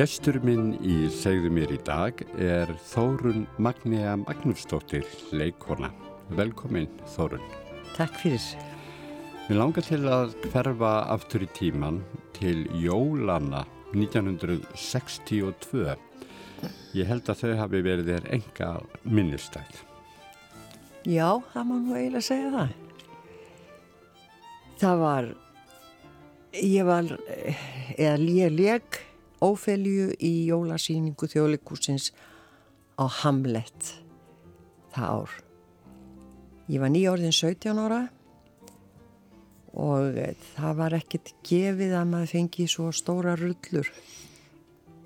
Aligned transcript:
Gestur 0.00 0.38
minn 0.40 0.78
í 0.80 1.10
segðu 1.12 1.50
mér 1.52 1.74
í 1.74 1.76
dag 1.84 2.22
er 2.40 2.70
Þórun 2.88 3.42
Magnea 3.60 4.14
Magnúsdóttir, 4.16 5.04
leikona. 5.36 5.90
Velkomin 6.38 6.86
Þórun. 7.12 7.42
Takk 7.98 8.14
fyrir. 8.22 8.40
Mér 9.50 9.58
langar 9.58 9.84
til 9.84 9.98
að 10.08 10.32
hverfa 10.46 10.92
aftur 11.12 11.44
í 11.44 11.48
tíman 11.52 11.98
til 12.38 12.62
Jólana 12.80 13.66
1962. 13.92 15.84
Ég 16.96 17.12
held 17.12 17.28
að 17.28 17.42
þau 17.42 17.52
hafi 17.60 17.84
verið 17.90 18.10
þér 18.14 18.30
enga 18.38 18.70
minnistæð. 19.04 19.84
Já, 21.04 21.28
það 21.52 21.70
má 21.74 21.76
nú 21.76 21.98
eiginlega 21.98 22.28
segja 22.30 22.56
það. 22.56 22.72
Það 24.80 25.04
var, 25.04 25.30
ég 26.56 26.88
var, 26.88 27.14
eða 27.98 28.18
ég 28.40 28.56
leik 28.56 29.04
ófelju 29.44 30.12
í 30.20 30.32
jólasýningu 30.50 31.28
þjóðleikúsins 31.32 32.10
á 33.00 33.04
Hamlet 33.22 33.94
það 34.94 35.20
ár. 35.20 35.36
Ég 36.70 36.82
var 36.82 36.92
nýjórðin 36.92 37.34
17 37.34 37.80
ára 37.82 38.00
og 39.80 40.18
það 40.56 40.78
var 40.78 40.96
ekkert 40.98 41.32
gefið 41.46 41.94
að 41.98 42.10
maður 42.12 42.32
fengi 42.34 42.66
svo 42.70 42.90
stóra 42.94 43.36
rullur 43.38 43.90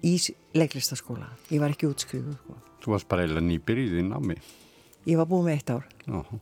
í 0.04 0.14
leiklistaskóla. 0.56 1.30
Ég 1.52 1.62
var 1.62 1.74
ekki 1.74 1.88
útskrifuð. 1.88 2.36
Sko. 2.40 2.58
Þú 2.84 2.92
varst 2.92 3.08
bara 3.08 3.24
eiginlega 3.24 3.48
nýbyrðið 3.48 4.00
í 4.00 4.06
námi. 4.10 4.38
Ég 5.08 5.20
var 5.20 5.28
búið 5.28 5.48
með 5.48 5.58
eitt 5.58 5.72
ár. 5.72 5.88
Já. 6.04 6.40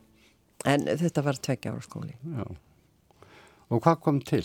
En 0.73 0.87
þetta 0.99 1.23
var 1.23 1.39
tveggja 1.43 1.73
ára 1.73 1.83
skóli. 1.83 2.15
Já. 2.23 2.45
Og 3.71 3.83
hvað 3.83 3.99
kom 4.03 4.19
til? 4.23 4.43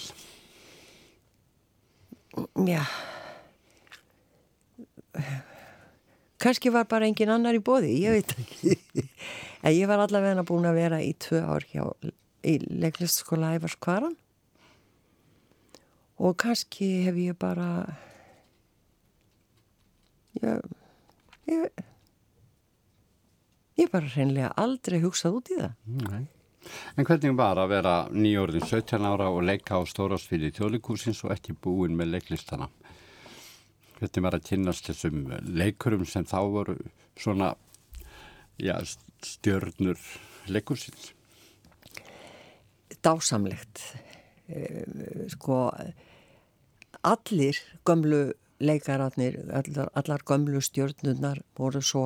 Já. 2.67 2.83
Kanski 6.39 6.71
var 6.71 6.87
bara 6.87 7.09
engin 7.09 7.33
annar 7.35 7.57
í 7.57 7.63
bóði, 7.65 7.97
ég 7.99 8.15
veit 8.15 8.35
ekki. 8.37 8.77
en 9.67 9.75
ég 9.75 9.91
var 9.91 10.05
allavega 10.05 10.47
búin 10.47 10.69
að 10.71 10.79
vera 10.79 11.03
í 11.03 11.11
tvö 11.19 11.43
ár 11.43 11.67
hjá 11.67 11.83
í 12.47 12.59
leiklistaskóla 12.63 13.57
Ævars 13.59 13.75
Kvaran 13.83 14.15
og 16.19 16.37
kannski 16.39 16.87
hef 17.07 17.19
ég 17.19 17.39
bara 17.39 17.69
ég 20.39 20.63
ég, 21.51 21.85
ég 23.79 23.93
bara 23.93 24.11
hreinlega 24.15 24.53
aldrei 24.59 25.01
hugsað 25.03 25.39
út 25.41 25.53
í 25.55 25.61
það. 25.61 25.79
Nei. 26.05 26.27
En 26.99 27.07
hvernig 27.07 27.37
var 27.39 27.61
að 27.63 27.71
vera 27.73 27.95
nýjórðin 28.13 28.67
17 28.67 29.07
ára 29.09 29.31
og 29.33 29.45
leika 29.47 29.79
á 29.79 29.83
stórásfili 29.89 30.51
þjóðleikúsins 30.53 31.23
og 31.25 31.33
ekki 31.33 31.55
búin 31.57 31.97
með 31.97 32.17
leiklistana? 32.17 32.69
Hvernig 33.99 34.23
var 34.23 34.37
að 34.39 34.47
kynast 34.47 34.87
þessum 34.87 35.25
leikurum 35.43 36.05
sem 36.07 36.27
þá 36.29 36.39
voru 36.55 36.77
svona 37.19 37.55
já, 38.63 38.77
stjörnur 39.27 39.99
leikúsins? 40.47 41.13
Dásamlegt. 43.03 43.83
Sko, 45.35 45.57
allir 47.03 47.59
gömlu 47.87 48.33
leikararnir, 48.59 49.39
allar, 49.55 49.91
allar 49.95 50.23
gömlu 50.27 50.61
stjörnunar 50.63 51.43
voru 51.59 51.83
svo 51.83 52.05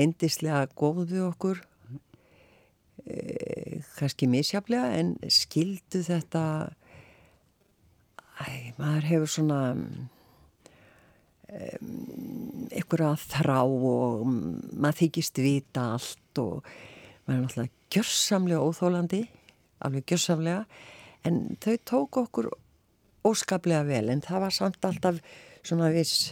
endislega 0.00 0.66
góð 0.76 1.02
við 1.10 1.24
okkur 1.26 1.60
e, 3.04 3.80
kannski 3.96 4.28
misjaflega 4.30 4.92
en 5.00 5.14
skildu 5.32 6.02
þetta 6.06 6.44
æ, 8.40 8.72
maður 8.80 9.08
hefur 9.10 9.32
svona 9.36 9.60
einhverja 11.56 13.14
þrá 13.22 13.58
og 13.64 14.26
maður 14.26 15.00
þykist 15.02 15.40
vita 15.42 15.88
allt 15.96 16.42
og 16.42 16.68
maður 17.26 17.36
er 17.36 17.42
náttúrulega 17.44 17.96
gjörsamlega 17.96 18.66
óþólandi 18.66 19.22
alveg 19.86 20.08
gjörsamlega 20.12 20.64
en 21.26 21.40
þau 21.62 21.76
tók 21.88 22.20
okkur 22.24 22.50
óskaplega 23.26 23.86
vel 23.88 24.10
en 24.12 24.22
það 24.24 24.44
var 24.46 24.54
samt 24.54 24.86
alltaf 24.86 25.22
svona 25.66 25.90
viss 25.94 26.30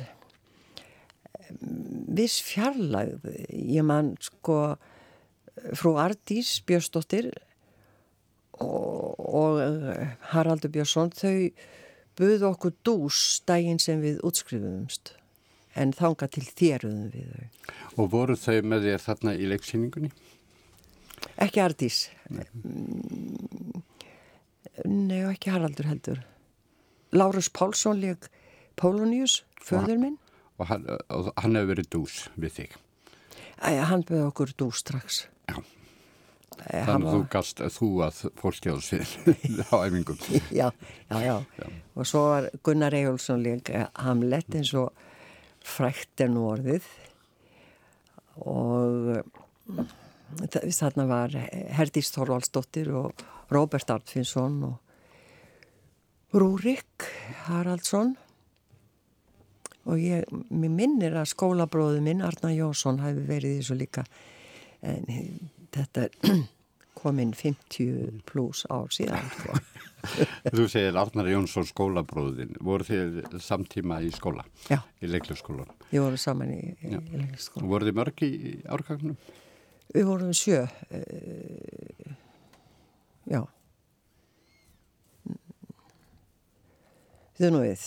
viss 2.14 2.41
fjarlægð. 2.44 3.26
Ég 3.50 3.84
man 3.86 4.14
sko 4.22 4.76
frú 5.76 5.94
Ardís 6.00 6.56
Björnsdóttir 6.66 7.30
og, 8.62 9.18
og 9.18 9.60
Haraldur 10.32 10.72
Björnsson 10.74 11.12
þau 11.14 11.36
buðu 12.19 12.48
okkur 12.50 12.75
dús 12.86 13.20
daginn 13.48 13.80
sem 13.82 14.02
við 14.02 14.20
útskrifuðumst 14.26 15.14
en 15.75 15.94
þanga 15.97 16.28
til 16.30 16.44
þéruðum 16.47 17.08
við 17.14 17.32
þau. 17.32 17.72
Og 17.98 18.10
voru 18.12 18.36
þau 18.38 18.60
með 18.70 18.88
þér 18.88 19.04
þarna 19.08 19.34
í 19.34 19.48
leiksýningunni? 19.50 20.12
Ekki 21.42 21.62
Ardís. 21.64 21.98
Nei. 22.30 22.47
Nei 24.84 25.20
og 25.24 25.32
ekki 25.32 25.53
Haraldur 25.54 25.91
heldur. 25.91 26.22
Lárus 27.14 27.50
Pálsson 27.54 28.00
leik 28.03 28.30
Pólunius, 28.78 29.42
föður 29.62 30.00
minn. 30.03 30.16
Og 30.58 30.66
hann, 30.70 30.86
hann 31.38 31.58
hefur 31.58 31.70
verið 31.72 31.91
dús 31.94 32.16
við 32.38 32.58
þig? 32.58 32.74
Æ, 33.62 33.78
hann 33.86 34.03
buði 34.06 34.26
okkur 34.28 34.54
dús 34.58 34.82
strax. 34.82 35.24
Já. 35.50 35.58
Æ, 36.65 36.84
Þannig 36.87 37.09
að 37.09 37.15
þú 37.15 37.22
gast 37.32 37.62
þú 37.77 37.88
að 38.06 38.21
fólkstjóðsvið 38.41 39.15
á 39.72 39.77
æfingum. 39.84 40.21
Já, 40.55 40.69
já, 41.10 41.19
já, 41.25 41.34
já. 41.59 41.66
Og 41.94 42.09
svo 42.09 42.22
var 42.31 42.50
Gunnar 42.66 42.94
Ejjólfsson 42.97 43.43
leik 43.44 43.72
Hamlet 44.00 44.54
eins 44.60 44.72
og 44.78 44.93
frækt 45.65 46.25
er 46.25 46.31
nú 46.33 46.47
orðið 46.53 46.87
og 48.44 49.22
þarna 50.75 51.06
var 51.09 51.34
Herdís 51.78 52.10
Þorvaldsdóttir 52.15 52.91
og 52.97 53.25
Róbert 53.54 53.91
Artfinsson 53.94 54.59
og 54.66 54.81
Rúrik 56.34 57.06
Haraldsson 57.47 58.16
og 59.84 60.00
ég, 60.00 60.25
mér 60.49 60.72
minnir 60.72 61.15
að 61.21 61.31
skólabróðu 61.34 62.00
minn 62.03 62.25
Arna 62.25 62.50
Jónsson 62.54 63.03
hafi 63.04 63.22
verið 63.28 63.53
í 63.53 63.59
þessu 63.60 63.77
líka 63.78 64.06
en 64.84 65.04
þetta 65.74 66.08
kominn 67.04 67.34
50 67.36 68.22
pluss 68.28 68.64
ár 68.72 68.92
síðan 68.94 69.26
sko. 69.34 69.58
Þú 70.56 70.66
segir 70.68 70.98
Arnar 71.00 71.28
Jónsson 71.32 71.66
skólabróðin 71.68 72.54
voru 72.65 72.84
þið 72.86 73.38
samtíma 73.42 74.03
í 74.04 74.10
skóla? 74.15 74.44
Já. 74.68 74.78
Í 75.00 75.09
leiklusskólan? 75.09 75.71
Við 75.91 76.04
vorum 76.04 76.21
saman 76.21 76.53
í, 76.53 76.60
í, 76.84 76.92
leiklusskólan. 76.92 77.71
Voru 77.72 77.88
þið 77.88 77.98
mörg 78.00 78.24
í 78.26 78.32
árgangnum? 78.76 79.16
Við 79.94 80.09
vorum 80.09 80.32
sjö 80.36 80.62
uh, 80.65 82.15
Já 83.30 83.41
Þau 87.34 87.48
nú 87.50 87.65
við 87.65 87.86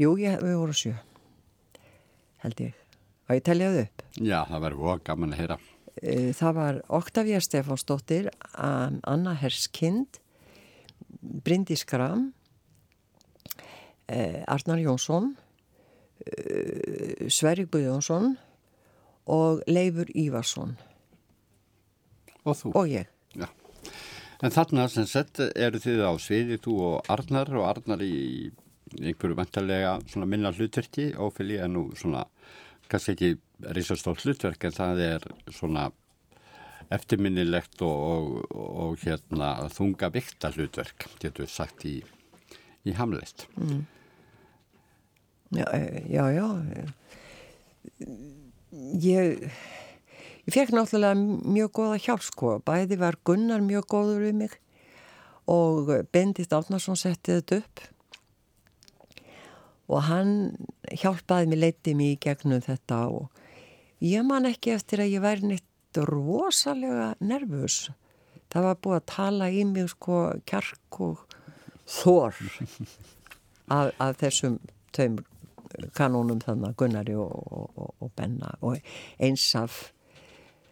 Jú, 0.00 0.14
ég, 0.20 0.38
við 0.40 0.58
vorum 0.60 0.76
sjö 0.76 0.94
held 2.40 2.62
ég 2.64 2.79
og 3.30 3.38
ég 3.38 3.44
teljaði 3.46 3.84
upp 3.86 4.02
Já, 4.18 4.40
það 4.48 4.64
verður 4.66 4.82
góða 4.82 4.96
gaman 5.06 5.34
að 5.34 5.40
heyra 5.44 5.56
uh, 5.60 6.30
Það 6.40 6.56
var 6.58 6.80
Oktavía 7.00 7.40
Stefánsdóttir 7.44 8.30
Anna 8.58 9.36
Herskind 9.38 10.18
Bryndís 11.46 11.84
Gram 11.88 12.30
uh, 14.10 14.40
Arnar 14.50 14.82
Jónsson 14.82 15.32
uh, 16.26 17.28
Sverri 17.30 17.68
Guðjónsson 17.70 18.34
og 19.30 19.62
Leifur 19.70 20.10
Ívarsson 20.18 20.74
Og 22.42 22.56
þú? 22.56 22.74
og 22.74 22.90
ég 22.90 23.06
Já. 23.38 23.46
En 24.40 24.50
þarna 24.50 24.88
sem 24.88 25.04
sett 25.06 25.36
eru 25.38 25.78
þið 25.78 26.00
á 26.02 26.12
sviði, 26.18 26.56
þú 26.64 26.72
og 26.86 27.10
Arnar 27.12 27.50
og 27.60 27.66
Arnar 27.68 28.00
í 28.02 28.48
einhverju 28.96 29.36
vantarlega 29.38 29.92
minna 30.24 30.50
hlutverki 30.50 31.12
ófylgi 31.20 31.60
en 31.62 31.76
nú 31.76 31.82
svona 31.94 32.24
kannski 32.90 33.14
ekki 33.14 33.30
risastótt 33.76 34.24
hlutverk 34.24 34.64
en 34.66 34.76
það 34.76 35.02
er 35.06 35.26
svona 35.54 35.88
eftirminnilegt 36.90 37.82
og, 37.86 38.40
og, 38.50 38.54
og 38.84 39.02
hérna 39.04 39.52
þunga 39.70 40.10
vikta 40.14 40.50
hlutverk, 40.54 41.06
getur 41.22 41.50
sagt 41.50 41.84
í, 41.86 42.00
í 42.82 42.94
Hamlet. 42.98 43.46
Mm. 43.60 43.84
Já, 45.50 45.66
já, 46.06 46.24
já. 46.30 46.46
Ég, 49.02 49.46
ég 50.46 50.54
fekk 50.54 50.74
náttúrulega 50.74 51.14
mjög 51.18 51.72
góða 51.78 52.02
hjálp 52.02 52.26
sko. 52.26 52.58
Bæði 52.66 52.98
var 53.00 53.18
Gunnar 53.26 53.62
mjög 53.64 53.88
góður 53.90 54.26
við 54.26 54.36
mig 54.44 54.58
og 55.50 55.90
Bendit 56.14 56.52
Átnarsson 56.54 56.98
setti 56.98 57.34
þetta 57.38 57.62
upp 57.64 57.82
og 59.90 60.04
hann 60.06 60.34
hjálpaði 60.86 61.50
mig, 61.50 61.60
leiti 61.64 61.94
mig 61.98 62.14
í 62.14 62.20
gegnum 62.22 62.62
þetta 62.62 63.00
og 63.10 64.04
ég 64.04 64.24
man 64.26 64.46
ekki 64.48 64.76
eftir 64.76 65.02
að 65.02 65.16
ég 65.16 65.24
væri 65.24 65.50
neitt 65.50 66.00
rosalega 66.06 67.14
nervus. 67.20 67.88
Það 68.50 68.66
var 68.68 68.78
búið 68.82 68.98
að 69.00 69.08
tala 69.10 69.50
í 69.50 69.64
mig 69.66 69.90
sko 69.90 70.20
kjark 70.46 71.00
og 71.02 71.24
þór 71.90 72.38
af, 73.74 73.90
af 73.98 74.16
þessum 74.22 74.60
tveim 74.94 75.18
kanónum 75.94 76.40
þannig 76.42 76.76
Gunnari 76.78 77.14
og, 77.18 77.30
og, 77.30 77.94
og 78.02 78.12
Benna 78.18 78.52
og 78.66 78.78
eins 79.22 79.46
af 79.58 79.90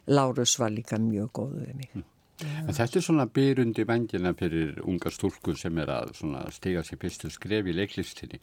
Lárus 0.08 0.56
var 0.58 0.72
líka 0.72 0.98
mjög 0.98 1.30
góð 1.36 1.58
við 1.60 1.74
mig. 1.76 2.06
En 2.38 2.70
þetta 2.72 3.00
er 3.00 3.04
svona 3.04 3.26
byrjundi 3.26 3.84
vengina 3.86 4.32
fyrir 4.38 4.78
unga 4.86 5.10
stúlku 5.10 5.56
sem 5.58 5.78
er 5.82 5.90
að 5.90 6.14
stiga 6.54 6.84
sér 6.86 7.00
fyrstu 7.02 7.30
skref 7.34 7.66
í 7.66 7.74
leiklistinni. 7.74 8.38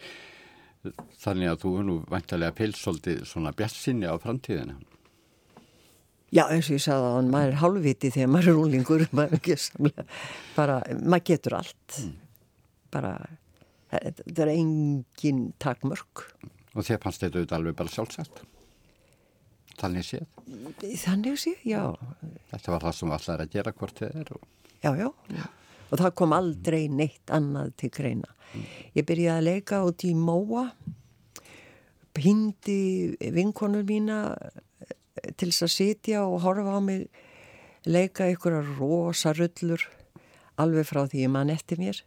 Þannig 1.22 1.52
að 1.52 1.62
þú 1.64 1.72
er 1.80 1.88
nú 1.88 1.96
vantarlega 2.12 2.56
pilsóldi 2.58 3.16
svona 3.28 3.54
bjassinni 3.56 4.10
á 4.10 4.16
framtíðina. 4.22 4.78
Já, 6.36 6.44
eins 6.50 6.68
og 6.68 6.76
ég 6.76 6.84
sagði 6.84 7.12
að 7.12 7.30
maður 7.32 7.52
er 7.52 7.60
hálfviti 7.62 8.12
þegar 8.12 8.32
maður 8.34 8.52
er 8.52 8.60
úlingur, 8.60 9.06
maður, 9.18 9.60
samlega, 9.62 10.06
bara, 10.58 10.78
maður 11.00 11.26
getur 11.30 11.58
allt. 11.62 12.00
Mm. 12.02 12.16
Bara, 12.96 13.14
þetta 13.94 14.46
er 14.46 14.54
engin 14.56 15.46
takmörk. 15.62 16.26
Og 16.76 16.84
þér 16.84 17.00
fannst 17.04 17.24
þetta 17.24 17.40
auðvitað 17.40 17.58
alveg 17.60 17.78
bara 17.80 17.94
sjálfsagt? 17.94 18.42
Þannig 19.80 20.08
séð? 20.08 20.26
Þannig 21.04 21.40
séð, 21.40 21.62
já. 21.68 21.84
Þetta 22.52 22.74
var 22.74 22.88
það 22.88 22.98
sem 23.00 23.14
allar 23.16 23.44
að 23.44 23.56
gera 23.56 23.76
hvort 23.76 24.02
þið 24.02 24.20
er. 24.22 24.34
Og... 24.36 24.74
Já, 24.84 24.92
já, 25.00 25.08
já. 25.36 25.46
Og 25.92 26.00
það 26.02 26.16
kom 26.18 26.34
aldrei 26.36 26.86
neitt 26.90 27.32
annað 27.34 27.74
til 27.82 27.92
greina. 27.94 28.32
Ég 28.96 29.06
byrjaði 29.08 29.38
að 29.38 29.48
leika 29.50 29.82
út 29.86 30.06
í 30.08 30.14
Móa, 30.18 30.70
hindi 32.16 33.16
vinkonur 33.20 33.84
mína 33.88 34.20
til 35.36 35.50
þess 35.50 35.66
að 35.66 35.74
sitja 35.74 36.24
og 36.24 36.42
horfa 36.46 36.78
á 36.78 36.82
mig 36.84 37.08
leika 37.86 38.30
ykkur 38.32 38.60
að 38.62 38.74
rosa 38.80 39.34
rullur 39.36 39.84
alveg 40.62 40.88
frá 40.88 41.04
því 41.10 41.26
ég 41.26 41.34
mann 41.34 41.52
eftir 41.54 41.82
mér. 41.82 42.00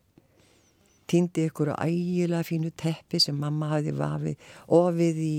Týndi 1.08 1.46
ykkur 1.48 1.72
að 1.72 1.88
ægilega 1.88 2.44
fínu 2.44 2.72
teppi 2.76 3.20
sem 3.20 3.36
mamma 3.36 3.70
hafi 3.74 3.94
vafið 3.96 4.50
ofið 4.76 5.22
í, 5.24 5.36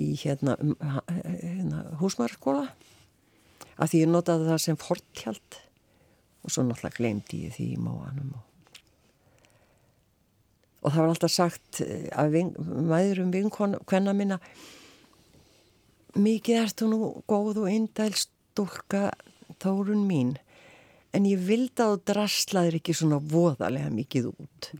í 0.00 0.12
hérna, 0.22 0.56
hérna 0.60 1.82
húsmarskóla 2.00 2.70
af 3.76 3.90
því 3.90 4.04
ég 4.04 4.12
notaði 4.12 4.48
það 4.48 4.62
sem 4.66 4.80
fortjald 4.80 5.58
og 6.42 6.50
svo 6.50 6.66
náttúrulega 6.66 6.98
glemdi 6.98 7.44
ég 7.46 7.54
því 7.56 7.68
í 7.74 7.82
móanum 7.82 8.32
og 8.38 8.48
og 10.82 10.90
það 10.90 11.02
var 11.02 11.12
alltaf 11.12 11.32
sagt 11.32 11.82
eh, 11.84 12.08
af 12.10 12.32
maðurum 12.90 13.32
vinkvenna 13.34 14.14
minna 14.16 14.38
mikið 16.18 16.62
ert 16.62 16.80
þú 16.80 16.88
nú 16.90 17.10
góð 17.30 17.62
og 17.64 17.68
eindæl 17.70 18.12
stúlka 18.18 19.10
þórun 19.62 20.02
mín 20.08 20.34
en 21.14 21.28
ég 21.28 21.40
vildi 21.46 21.84
að 21.84 21.94
þú 21.94 22.02
drastlaðir 22.12 22.80
ekki 22.80 22.96
svona 22.96 23.20
voðalega 23.22 23.92
mikið 23.94 24.32
út 24.32 24.72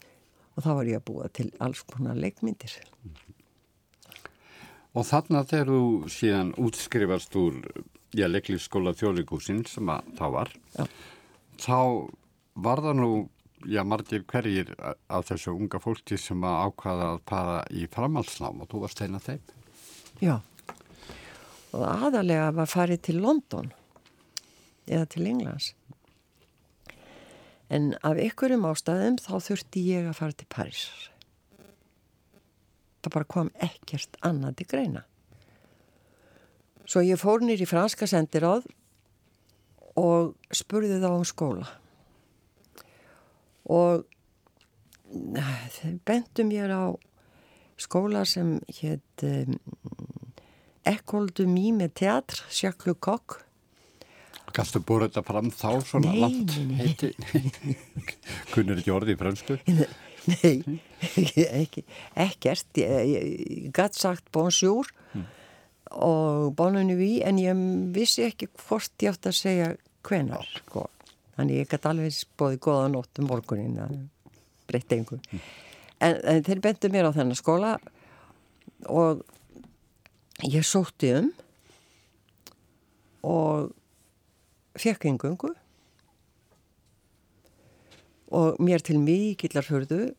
og 0.53 0.65
þá 0.65 0.71
var 0.75 0.91
ég 0.91 1.01
að 1.01 1.07
búa 1.09 1.31
til 1.33 1.49
alls 1.63 1.85
konar 1.89 2.19
leikmyndir 2.19 2.81
Og 4.93 5.07
þarna 5.09 5.41
þegar 5.49 5.71
þú 5.73 6.09
síðan 6.13 6.51
útskrifast 6.61 7.37
úr 7.41 7.55
já, 8.13 8.27
leiklífskóla 8.29 8.93
þjóðleikúsin 8.93 9.63
sem 9.65 9.89
að 9.89 10.11
þá 10.19 10.27
var 10.35 10.51
já. 10.75 10.85
Þá 11.61 12.09
var 12.55 12.83
það 12.85 12.99
nú 13.01 13.13
já, 13.67 13.83
margir 13.87 14.25
hverjir 14.29 14.73
af 14.81 15.29
þessu 15.29 15.55
unga 15.55 15.81
fólki 15.83 16.19
sem 16.21 16.43
að 16.47 16.59
ákvaða 16.69 17.11
að 17.13 17.21
para 17.29 17.59
í 17.71 17.87
framhalsnám 17.91 18.63
og 18.63 18.71
þú 18.71 18.83
varst 18.85 19.03
eina 19.05 19.21
þeim. 19.23 19.43
Já. 20.23 20.35
Og 21.73 21.85
aðalega 21.89 22.51
var 22.57 22.69
farið 22.69 23.05
til 23.09 23.21
London 23.23 23.73
eða 24.87 25.07
til 25.15 25.27
Englands. 25.31 25.73
En 27.73 27.95
af 28.05 28.21
ykkurum 28.21 28.67
ástæðum 28.69 29.17
þá 29.23 29.33
þurfti 29.41 29.87
ég 29.89 30.11
að 30.11 30.19
fara 30.19 30.37
til 30.37 30.49
Paris. 30.53 30.83
Það 33.03 33.15
bara 33.15 33.33
kom 33.35 33.51
ekkert 33.65 34.19
annað 34.23 34.61
til 34.61 34.69
greina. 34.75 35.07
Svo 36.85 37.01
ég 37.07 37.21
fór 37.21 37.41
nýri 37.41 37.65
franska 37.67 38.07
sendiráð 38.11 38.67
og 39.99 40.35
spurði 40.55 41.01
þá 41.03 41.11
um 41.13 41.25
skóla 41.29 41.69
og 43.73 44.05
þeir 45.13 45.99
bentum 46.09 46.49
mér 46.51 46.73
á 46.73 46.85
skóla 47.81 48.25
sem 48.29 48.59
hétt 48.81 49.25
um, 49.27 49.59
Mime 50.83 51.85
með 51.85 51.93
teatr, 52.01 52.41
Jacques 52.51 52.89
Lecoq. 52.89 53.39
Kanstu 54.53 54.83
búið 54.85 55.07
þetta 55.07 55.23
fram 55.25 55.51
þá 55.55 55.69
svona 55.87 56.11
nei, 56.11 56.21
langt 56.21 56.57
heiti? 56.81 57.13
Kunnur 58.53 58.81
ekki 58.81 58.93
orði 58.93 59.15
í 59.15 59.21
fransku? 59.21 59.59
Nei, 60.23 60.79
ekki, 61.63 61.83
ekkert. 62.15 62.69
Ég, 62.79 63.15
ég 63.15 63.71
gætt 63.75 63.97
sagt 63.99 64.29
bonjour 64.35 64.91
hmm. 65.13 65.25
Og 65.93 66.53
bonne 66.57 66.85
nuit 66.89 67.23
en 67.27 67.39
ég 67.41 67.65
vissi 67.95 68.25
ekki 68.27 68.49
hvort 68.65 69.05
ég 69.05 69.13
átt 69.13 69.29
að 69.29 69.39
segja 69.39 69.69
hvenar. 70.07 70.47
Sko. 70.63 70.87
Þannig 71.37 71.63
ég 71.63 71.71
gætt 71.71 71.89
alveg 71.89 72.17
bóði 72.39 72.61
goða 72.63 72.89
nótt 72.93 73.21
um 73.21 73.29
morgunin 73.31 73.79
að 73.83 73.99
breytta 74.69 74.97
einhver. 74.97 75.23
Hmm. 75.31 75.45
En, 76.03 76.19
en 76.29 76.43
þeir 76.47 76.63
bentu 76.65 76.91
mér 76.93 77.09
á 77.09 77.17
þennan 77.17 77.39
skóla 77.39 77.77
og 78.91 79.23
ég 80.43 80.67
sótti 80.67 81.13
um 81.21 81.31
og 83.23 83.71
fekk 84.81 85.07
engungu 85.07 85.53
og 88.33 88.59
mér 88.59 88.83
til 88.83 88.99
mikillar 88.99 89.69
hörðu 89.69 90.15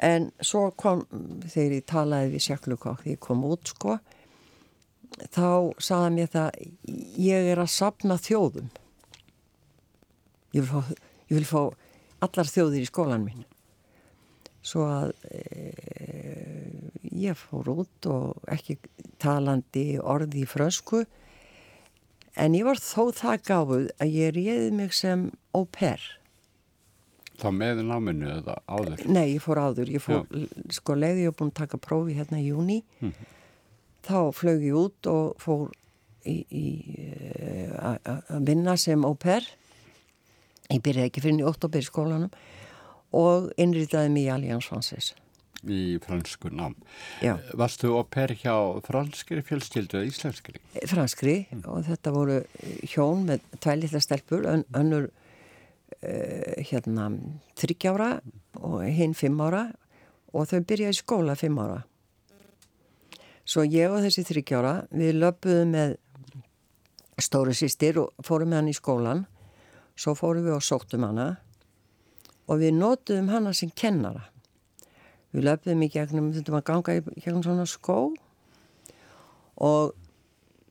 en 0.00 0.30
svo 0.40 0.70
kom 0.78 1.02
þegar 1.44 1.76
ég 1.76 1.86
talaði 1.90 2.32
við 2.34 2.46
Sjaklukák 2.46 3.02
þegar 3.02 3.12
ég 3.12 3.22
kom 3.26 3.44
út 3.44 3.74
sko 3.74 3.98
þá 5.30 5.74
saða 5.82 6.10
mér 6.14 6.30
það 6.32 6.50
ég 7.20 7.50
er 7.52 7.62
að 7.62 7.72
sapna 7.74 8.16
þjóðum 8.20 8.70
ég 10.56 10.62
vil 10.62 10.68
fá, 10.70 10.80
ég 11.30 11.38
vil 11.38 11.48
fá 11.48 11.62
allar 12.24 12.50
þjóðir 12.50 12.84
í 12.84 12.90
skólan 12.90 13.24
minn 13.26 13.46
svo 14.60 14.84
að 14.84 15.12
e, 15.32 15.40
ég 17.16 17.38
fór 17.38 17.70
út 17.72 18.08
og 18.10 18.50
ekki 18.52 18.76
talandi 19.22 19.94
orði 19.98 20.44
í 20.44 20.48
frösku 20.48 21.04
en 22.40 22.56
ég 22.56 22.66
var 22.68 22.80
þó 22.80 23.10
það 23.16 23.44
gáfuð 23.48 23.86
að 24.00 24.16
ég 24.16 24.34
réði 24.36 24.72
mig 24.76 24.96
sem 24.96 25.28
au 25.56 25.66
pair 25.66 26.02
Þá 27.40 27.48
með 27.56 27.78
náminu 27.88 28.26
eða 28.28 28.58
áður? 28.68 29.00
Nei, 29.08 29.30
ég 29.30 29.40
fór 29.40 29.56
áður, 29.62 29.88
ég 29.88 30.02
fór 30.04 30.26
Já. 30.28 30.42
sko 30.76 30.92
leiði 30.98 31.22
ég 31.24 31.36
búin 31.38 31.48
að 31.48 31.62
taka 31.62 31.78
prófi 31.80 32.18
hérna 32.18 32.36
í 32.36 32.50
júni 32.50 32.82
mm 33.00 33.08
-hmm. 33.08 33.30
Þá 34.06 34.32
flög 34.36 34.64
ég 34.66 34.78
út 34.80 35.10
og 35.10 35.40
fór 35.42 35.70
í 36.28 36.66
að 37.80 38.44
vinna 38.44 38.76
sem 38.76 39.04
au 39.08 39.14
pair 39.16 39.46
ég 40.70 40.82
byrjaði 40.84 41.08
ekki 41.08 41.24
fyrir 41.24 41.40
í 41.40 41.48
óttabér 41.48 41.86
skólanum 41.86 42.30
og 43.16 43.50
innrýtaði 43.60 44.12
mig 44.12 44.28
í 44.28 44.32
Allianz 44.34 44.68
Francis 44.68 45.14
í 45.68 45.98
fransku 46.00 46.48
nám. 46.48 46.74
Já. 47.20 47.36
Varstu 47.54 47.92
á 47.92 48.02
per 48.08 48.32
hjá 48.32 48.80
franskri 48.86 49.42
fjölskyldu 49.44 49.98
eða 49.98 50.08
íslenskri? 50.08 50.60
Franskri 50.88 51.36
mm. 51.50 51.64
og 51.68 51.84
þetta 51.88 52.14
voru 52.14 52.38
hjón 52.88 53.26
með 53.28 53.44
tvælitla 53.60 54.00
stelpur, 54.00 54.46
ön, 54.48 54.64
önnur 54.76 55.10
uh, 55.10 56.64
hérna 56.70 57.10
þryggjára 57.60 58.10
og 58.60 58.84
hinn 58.88 59.14
fimm 59.14 59.40
ára 59.44 59.68
og 60.32 60.48
þau 60.48 60.60
byrjaði 60.64 61.00
skóla 61.02 61.36
fimm 61.36 61.60
ára. 61.60 61.82
Svo 63.50 63.64
ég 63.66 63.90
og 63.90 64.04
þessi 64.04 64.22
þryggjára 64.28 64.74
við 64.94 65.18
löpuðum 65.18 65.74
með 65.74 65.96
stóru 67.20 67.54
sýstir 67.56 67.98
og 68.00 68.12
fórum 68.24 68.52
með 68.52 68.60
hann 68.60 68.70
í 68.70 68.76
skólan 68.76 69.24
svo 69.98 70.14
fórum 70.16 70.46
við 70.46 70.56
og 70.56 70.64
sóttum 70.64 71.04
hana. 71.08 71.30
Og 72.50 72.62
við 72.62 72.76
nótuðum 72.78 73.30
hana 73.30 73.52
sem 73.54 73.70
kennara. 73.70 74.28
Við 75.30 75.46
löfðum 75.46 75.84
í 75.86 75.90
gegnum, 75.92 76.32
þurftum 76.34 76.58
að 76.58 76.66
ganga 76.70 76.96
í 76.96 77.02
gegnum 77.20 77.44
svona 77.46 77.66
skó. 77.68 77.98
Og 79.60 79.92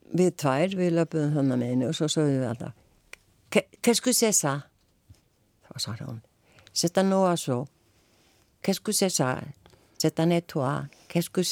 við 0.10 0.34
tvær, 0.42 0.76
við 0.76 0.96
löfðum 0.98 1.36
þannig 1.38 1.62
með 1.62 1.74
henni 1.74 1.88
og 1.88 1.96
svo 1.96 2.10
sögðum 2.12 2.42
við 2.42 2.52
alltaf 2.54 2.76
c'est 4.14 4.34
ça? 4.34 4.70
þá 5.66 5.80
sagði 5.80 6.06
hún 6.06 6.22
C'est 6.74 6.98
un 6.98 7.14
oiseau 7.14 7.68
Qu'est-ce 8.62 8.82
que 8.82 8.92
c'est 8.92 9.10
ça? 9.10 9.42
C'est 9.98 10.20
un 10.20 10.30
étoile 10.32 10.90
Qu'est-ce 11.08 11.30
que 11.30 11.44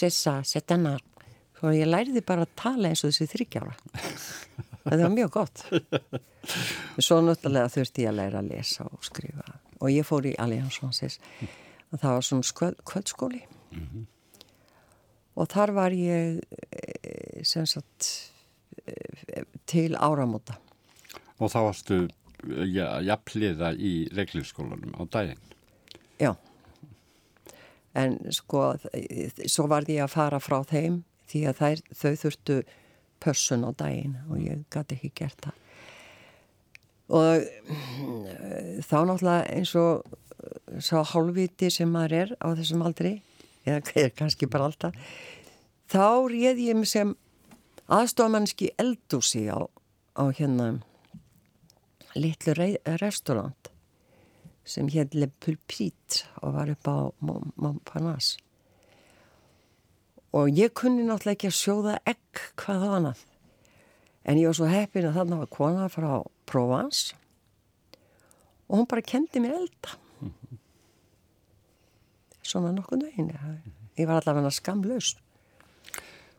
Svo 1.58 1.74
ég 1.74 1.90
læriði 1.90 2.22
bara 2.22 2.46
að 2.46 2.56
tala 2.56 2.90
eins 2.92 3.04
og 3.04 3.12
þessi 3.12 3.32
þryggjára 3.34 3.74
það 4.90 5.04
var 5.04 5.14
mjög 5.14 5.32
gott. 5.32 5.64
Svo 7.04 7.20
náttúrulega 7.24 7.72
þurfti 7.72 8.06
ég 8.06 8.12
að 8.12 8.20
læra 8.22 8.42
að 8.42 8.52
lesa 8.54 8.86
og 8.88 9.06
skrifa. 9.06 9.58
Og 9.82 9.92
ég 9.92 10.08
fór 10.08 10.28
í 10.30 10.36
og 11.88 12.00
það 12.02 12.14
var 12.14 12.26
svona 12.26 12.72
kvöldskóli. 12.88 13.42
Mm 13.72 13.88
-hmm. 13.88 14.06
og 15.36 15.48
þar 15.48 15.72
var 15.72 15.92
ég 15.92 16.40
eh, 16.72 17.44
sem 17.44 17.66
sagt 17.66 18.32
eh, 18.86 19.44
til 19.66 19.96
áramóta. 19.96 20.58
Og 21.40 21.52
þá 21.52 21.60
varstu 21.64 22.08
ja, 22.66 23.02
jafnliða 23.02 23.74
í 23.74 24.10
reglífskólanum 24.12 24.96
á 24.96 25.04
daginn? 25.12 25.40
Já. 26.20 26.36
En 27.94 28.32
sko 28.32 28.76
svo 29.46 29.68
varði 29.68 29.94
ég 29.94 30.04
að 30.04 30.16
fara 30.16 30.40
frá 30.40 30.64
þeim 30.64 31.04
því 31.28 31.46
að 31.50 31.62
þær, 31.62 31.86
þau 32.02 32.12
þurftu 32.24 32.60
pössun 33.24 33.66
á 33.66 33.72
daginn 33.78 34.18
og 34.28 34.42
ég 34.42 34.64
gæti 34.74 34.98
ekki 34.98 35.14
gert 35.22 35.48
það. 35.48 35.64
Og 37.08 37.46
eh, 37.48 38.80
þá 38.84 38.98
náttúrulega 39.08 39.46
eins 39.56 39.74
og 39.80 40.18
sá 40.84 41.02
hálfviti 41.08 41.70
sem 41.74 41.90
maður 41.92 42.18
er 42.22 42.34
á 42.44 42.48
þessum 42.58 42.84
aldri 42.86 43.18
eða 43.68 44.10
kannski 44.20 44.50
bara 44.52 44.70
alltaf 44.70 44.96
þá 45.92 46.28
réð 46.32 46.62
ég 46.68 46.80
mig 46.80 46.92
sem 46.92 47.16
aðstofamannski 47.88 48.74
eldúsi 48.80 49.48
á, 49.48 49.64
á 50.20 50.24
hérna 50.36 50.78
litlu 52.18 52.56
restaurant 53.02 53.72
sem 54.68 54.90
hér 54.92 55.08
Le 55.16 55.30
Pulpit 55.40 56.26
og 56.42 56.58
var 56.58 56.74
upp 56.74 56.92
á 56.92 56.98
Montparnasse 57.24 58.44
og 60.36 60.52
ég 60.52 60.74
kunni 60.76 61.06
náttúrulega 61.06 61.38
ekki 61.38 61.52
að 61.52 61.60
sjóða 61.60 61.94
egg 62.08 62.42
hvað 62.60 62.84
það 62.84 62.98
annað. 62.98 63.24
En 64.28 64.42
ég 64.42 64.50
var 64.50 64.58
svo 64.60 64.68
heppin 64.72 65.08
að 65.08 65.22
þarna 65.22 65.40
var 65.44 65.54
kona 65.54 65.88
frá 65.92 66.10
Provence. 66.48 67.16
Og 68.68 68.82
hún 68.82 68.90
bara 68.92 69.06
kendi 69.06 69.40
mér 69.44 69.56
elda. 69.62 69.96
Svona 72.48 72.74
nokkuð 72.76 73.06
nögin 73.06 73.32
ég 73.98 74.06
var 74.08 74.22
allavega 74.22 74.52
skamlaus 74.54 75.16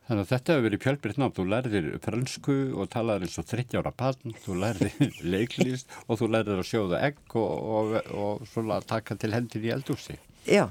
Þannig 0.09 0.23
að 0.23 0.30
þetta 0.30 0.54
hefur 0.54 0.64
verið 0.64 0.80
pjálbriðt 0.80 1.18
nátt, 1.21 1.35
þú 1.37 1.45
lærðir 1.52 1.87
fransku 2.00 2.54
og 2.80 2.87
talaður 2.95 3.26
eins 3.26 3.35
og 3.42 3.47
30 3.50 3.76
ára 3.76 3.90
pann, 3.92 4.37
þú 4.40 4.54
lærðir 4.62 5.18
leiklist 5.35 5.90
og 6.07 6.23
þú 6.23 6.28
lærðir 6.33 6.62
að 6.62 6.68
sjóða 6.71 7.00
egg 7.11 7.37
og, 7.37 7.66
og, 7.76 7.97
og 8.16 8.47
svona 8.49 8.78
taka 8.88 9.18
til 9.21 9.35
hendir 9.37 9.66
í 9.68 9.75
eldúsi. 9.75 10.16
Já, 10.49 10.64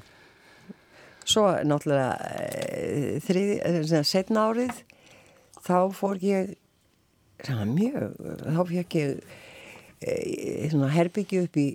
svo 1.27 1.49
náttúrulega 1.67 2.13
eh, 2.31 3.17
þrið, 3.23 3.51
setna 4.07 4.47
árið 4.49 4.81
þá 5.65 5.77
fór 5.95 6.21
ég 6.23 6.55
mjög, 7.67 8.15
þá 8.47 8.61
fekk 8.71 8.97
ég 8.97 9.19
e, 10.01 10.89
herbyggju 10.95 11.43
upp 11.45 11.59
í 11.61 11.67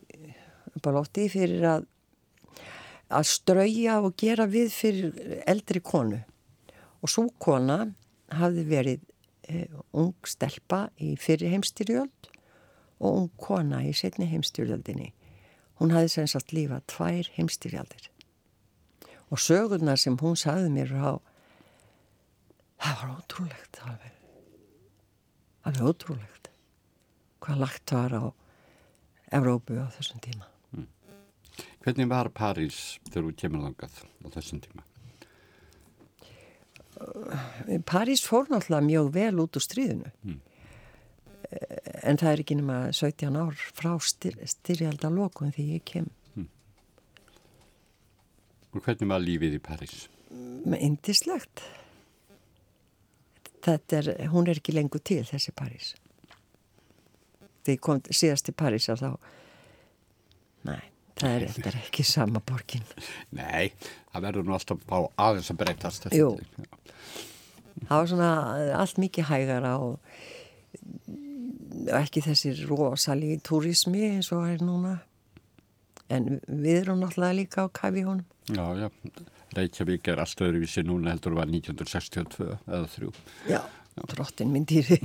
lótti 0.82 1.28
fyrir 1.30 1.68
að 1.76 1.88
að 3.12 3.26
strauja 3.28 3.98
og 4.00 4.14
gera 4.16 4.46
við 4.48 4.70
fyrir 4.72 5.40
eldri 5.44 5.82
konu. 5.84 6.22
Og 7.04 7.10
svo 7.12 7.26
kona 7.36 7.90
hafði 8.32 8.62
verið 8.70 9.02
e, 9.44 9.66
ung 9.92 10.14
stelpa 10.24 10.86
í 10.96 11.12
fyrir 11.20 11.52
heimstyrjöld 11.52 12.30
og 13.04 13.18
ung 13.18 13.28
kona 13.36 13.82
í 13.84 13.92
setni 13.92 14.30
heimstyrjöldinni 14.30 15.10
hún 15.82 15.90
hafði 15.90 16.12
sem 16.14 16.28
sagt 16.30 16.54
lífað 16.54 16.84
tvær 16.92 17.28
heimstyrjaldir 17.36 18.08
og 19.32 19.40
sögurnar 19.40 20.00
sem 20.00 20.18
hún 20.20 20.36
sagði 20.36 20.70
mér 20.74 20.92
á 20.92 21.12
það 22.82 23.00
var 23.00 23.12
ótrúlegt 23.16 23.82
var 23.82 24.06
alveg 25.70 25.88
ótrúlegt 25.88 26.50
hvað 27.42 27.64
lagt 27.64 27.96
var 27.96 28.16
á 28.20 28.24
Evrópu 29.32 29.78
á 29.80 29.88
þessum 29.96 30.20
tíma 30.20 30.48
mm. 30.76 30.88
Hvernig 31.82 32.10
var 32.12 32.28
París 32.36 32.98
þegar 33.08 33.28
þú 33.30 33.36
kemur 33.40 33.64
langað 33.66 34.02
á 34.04 34.28
þessum 34.36 34.60
tíma? 34.60 34.84
París 37.88 38.22
fór 38.26 38.50
náttúrulega 38.50 38.86
mjög 38.86 39.12
vel 39.14 39.40
út 39.42 39.56
úr 39.58 39.64
stríðinu 39.64 40.10
mm. 40.22 40.40
en 42.02 42.20
það 42.20 42.32
er 42.32 42.42
ekki 42.44 42.58
nema 42.58 42.78
17 42.92 43.38
ár 43.38 43.64
frá 43.78 43.94
styr, 44.04 44.36
styrjaldalokun 44.46 45.54
því 45.56 45.66
ég 45.78 45.86
kem. 45.88 46.10
Og 48.72 48.80
hvernig 48.80 49.08
var 49.10 49.22
lífið 49.22 49.58
í 49.58 49.62
París? 49.62 50.06
Indislegt 50.78 51.64
þetta 53.62 53.98
er, 54.00 54.10
hún 54.32 54.48
er 54.48 54.58
ekki 54.58 54.74
lengur 54.74 55.02
til 55.04 55.22
þessi 55.28 55.54
París. 55.56 55.92
Þegar 57.62 57.76
ég 57.76 57.82
kom 57.84 58.00
síðast 58.10 58.48
til 58.48 58.56
París 58.58 58.88
þá 58.90 59.12
næ, 60.66 60.78
það 61.20 61.36
er, 61.36 61.46
er 61.70 61.78
ekki 61.84 62.06
sama 62.06 62.42
borgin. 62.46 62.84
Nei, 63.38 63.70
það 64.12 64.26
verður 64.26 64.48
nú 64.48 64.56
alltaf 64.56 64.82
á 64.90 64.98
aðeins 65.28 65.52
að 65.54 65.60
breytast 65.62 66.08
Jú. 66.16 66.34
það 67.84 67.94
var 67.94 68.10
svona 68.10 68.32
allt 68.80 68.98
mikið 69.02 69.28
hægara 69.30 69.76
og 69.82 69.94
ekki 71.98 72.22
þessi 72.24 72.56
rosalí 72.66 73.36
turismi 73.44 74.04
eins 74.10 74.32
og 74.34 74.48
er 74.50 74.62
núna 74.64 74.98
en 76.12 76.40
við 76.46 76.82
erum 76.82 77.00
náttúrulega 77.02 77.38
líka 77.40 77.64
á 77.64 77.68
kafi 77.72 78.04
honum 78.06 78.28
Já, 78.50 78.64
já 78.74 78.88
Reykjavík 79.56 80.08
er 80.08 80.22
allt 80.22 80.40
öðruvísi 80.42 80.82
núna 80.86 81.12
heldur 81.12 81.36
var 81.36 81.50
1962 81.50 82.46
eða 82.64 82.86
3. 82.88 83.10
Já, 83.50 83.60
drottin 84.14 84.52
minn 84.52 84.64
dýri. 84.68 84.96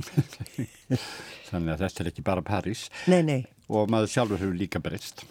Þannig 1.50 1.74
að 1.74 1.82
þetta 1.84 2.04
er 2.04 2.10
ekki 2.12 2.24
bara 2.24 2.44
París. 2.44 2.86
Nei, 3.12 3.20
nei. 3.26 3.42
Og 3.68 3.90
maður 3.92 4.14
sjálfur 4.14 4.40
hefur 4.40 4.56
líka 4.56 4.80
breyst. 4.80 5.26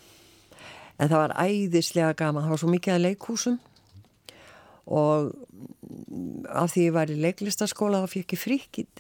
En 0.98 1.10
það 1.10 1.24
var 1.24 1.36
æðislega 1.48 2.14
gaman, 2.18 2.46
það 2.46 2.54
var 2.54 2.62
svo 2.62 2.72
mikið 2.74 2.94
að 2.94 3.04
leikúsum 3.08 3.60
og 4.88 5.34
af 6.48 6.72
því 6.72 6.86
ég 6.86 6.96
var 6.96 7.12
í 7.12 7.18
leiklistaskóla 7.20 8.06
þá 8.06 8.14
fikk 8.14 8.38
ég 8.38 8.44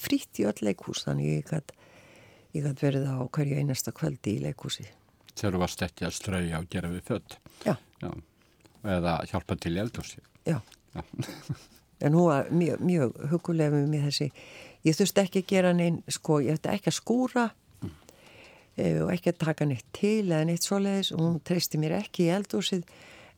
frítt 0.03 0.41
í 0.41 0.45
öll 0.49 0.65
leikús 0.65 1.05
þannig 1.05 1.37
ég 1.37 1.51
gæti 1.53 2.73
verið 2.81 3.05
á 3.07 3.21
hverju 3.23 3.61
einasta 3.61 3.93
kvöldi 3.95 4.35
í 4.35 4.43
leikúsi. 4.43 4.87
Þegar 5.37 5.53
þú 5.53 5.61
varst 5.61 5.83
ekki 5.85 6.07
að 6.07 6.17
strauja 6.17 6.59
og 6.59 6.71
gera 6.73 6.89
við. 6.89 7.37
Já 7.65 7.75
eða 8.85 9.17
hjálpa 9.29 9.57
til 9.59 9.75
í 9.75 9.81
eldhúsi 9.81 10.21
Já, 10.47 10.59
Já. 10.95 11.01
en 12.05 12.13
hún 12.13 12.29
var 12.29 12.51
mjög, 12.51 12.81
mjög 12.85 13.15
hugulega 13.31 13.75
með 13.75 13.87
mér 13.91 14.07
þessi 14.07 14.29
ég 14.87 14.97
þurfti 14.97 15.23
ekki 15.23 15.43
að 15.43 15.51
gera 15.51 15.73
neinn 15.75 16.01
sko, 16.13 16.39
ég 16.45 16.59
ætti 16.59 16.73
ekki 16.73 16.91
að 16.91 16.97
skúra 16.99 17.45
mm. 17.81 17.93
e, 18.77 18.87
og 19.03 19.13
ekki 19.15 19.33
að 19.33 19.41
taka 19.43 19.67
neitt 19.69 19.87
til 19.97 20.29
eða 20.29 20.45
neitt 20.49 20.67
svoleiðis 20.67 21.13
og 21.15 21.23
hún 21.25 21.39
treysti 21.47 21.81
mér 21.81 21.99
ekki 22.01 22.27
í 22.27 22.33
eldhúsið 22.37 22.85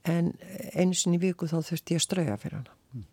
en 0.10 0.34
einu 0.76 0.96
sinni 0.96 1.20
viku 1.22 1.50
þá 1.50 1.60
þurfti 1.60 1.96
ég 1.96 2.04
að 2.04 2.08
strauja 2.08 2.40
fyrir 2.42 2.62
hana 2.62 2.78
mm. 2.94 3.08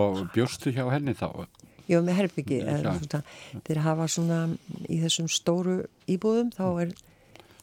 Og 0.00 0.20
bjórstu 0.34 0.70
hjá 0.70 0.84
henni 0.92 1.16
þá? 1.18 1.46
Já, 1.90 1.98
með 2.06 2.20
herbyggi 2.20 2.60
þeir 3.66 3.80
hafa 3.82 4.04
svona 4.06 4.44
í 4.86 5.00
þessum 5.02 5.26
stóru 5.30 5.80
íbúðum 6.06 6.52
þá 6.54 6.66
er 6.84 6.92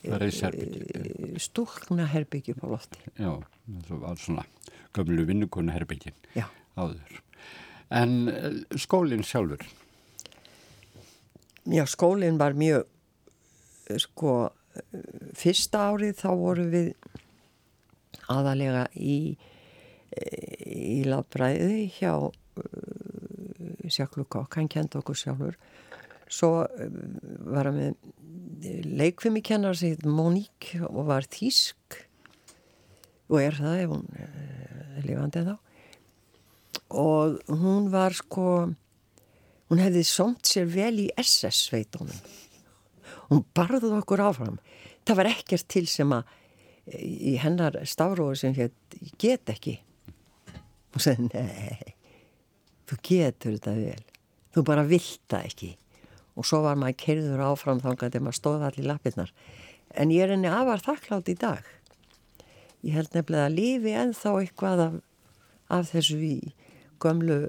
Eh, 0.08 1.38
stúlna 1.42 2.06
herbyggi 2.08 2.56
på 2.58 2.70
lofti. 2.72 3.00
Já, 3.20 3.34
það 3.88 4.04
var 4.04 4.22
svona 4.22 4.46
gömlu 4.96 5.26
vinnukonu 5.28 5.74
herbyggin 5.76 6.16
áður. 6.78 7.20
En 7.92 8.30
eh, 8.32 8.62
skólinn 8.80 9.26
sjálfur? 9.28 9.64
Já, 11.68 11.84
skólinn 11.90 12.40
var 12.40 12.56
mjög 12.56 12.86
eh, 13.90 14.00
sko 14.00 14.38
fyrsta 15.36 15.90
árið 15.92 16.20
þá 16.22 16.30
voru 16.38 16.68
við 16.72 16.92
aðalega 18.30 18.88
í 18.96 19.36
í 20.18 21.02
labræði 21.06 21.88
hjá 21.98 22.14
Sjaklukkokk, 23.88 24.56
hann 24.58 24.70
kent 24.72 24.96
okkur 24.98 25.18
sjálfur 25.18 25.58
svo 26.32 26.52
var 27.48 27.70
hann 27.70 27.78
með 27.78 27.96
leikfimi 28.98 29.44
kennar 29.46 29.78
sig 29.78 30.02
Móník 30.04 30.74
og 30.90 31.08
var 31.10 31.28
þýsk. 31.30 32.02
Og 33.28 33.42
er 33.44 33.58
það 33.58 33.80
ef 33.84 33.94
hún 33.94 34.06
er 34.18 35.08
lifandi 35.08 35.46
þá 35.48 35.56
og 36.88 37.42
hún 37.52 37.90
var 37.92 38.14
sko 38.16 38.70
hún 39.68 39.82
hefði 39.82 40.04
somt 40.08 40.48
sér 40.48 40.70
vel 40.72 40.94
í 41.04 41.08
SS 41.20 41.68
sveitunum 41.68 42.16
hún. 43.28 43.44
Barði 43.56 43.92
okkur 43.98 44.24
áfram. 44.24 44.60
Það 45.04 45.20
var 45.20 45.32
ekkert 45.34 45.68
til 45.68 45.84
sem 45.92 46.14
að 46.16 46.32
í 46.96 47.36
hennar 47.42 47.76
stafróður 47.84 48.40
sem 48.40 48.56
hér 48.56 48.72
get 49.20 49.52
ekki. 49.52 49.76
Og 50.96 51.04
segði 51.04 51.28
nei 51.34 51.96
þú 52.88 53.00
getur 53.04 53.58
þetta 53.58 53.76
vel. 53.76 54.04
Þú 54.56 54.64
bara 54.70 54.88
vilt 54.88 55.24
það 55.28 55.50
ekki 55.52 55.74
og 56.38 56.46
svo 56.46 56.62
var 56.66 56.78
maður 56.80 57.00
kerður 57.02 57.44
áfram 57.50 57.82
þá 57.82 57.90
að 57.96 58.20
maður 58.22 58.38
stóða 58.38 58.70
allir 58.70 58.88
lappirnar. 58.92 59.34
En 59.98 60.14
ég 60.14 60.26
er 60.26 60.36
henni 60.36 60.52
afar 60.52 60.84
þakklátt 60.86 61.32
í 61.34 61.38
dag. 61.42 61.66
Ég 62.86 62.94
held 62.98 63.14
nefnilega 63.16 63.50
að 63.50 63.58
lífi 63.58 63.94
ennþá 63.98 64.34
eitthvað 64.38 64.84
af, 64.86 64.98
af 65.74 65.92
þessu 65.92 66.18
í 66.22 66.36
gömlu 67.02 67.40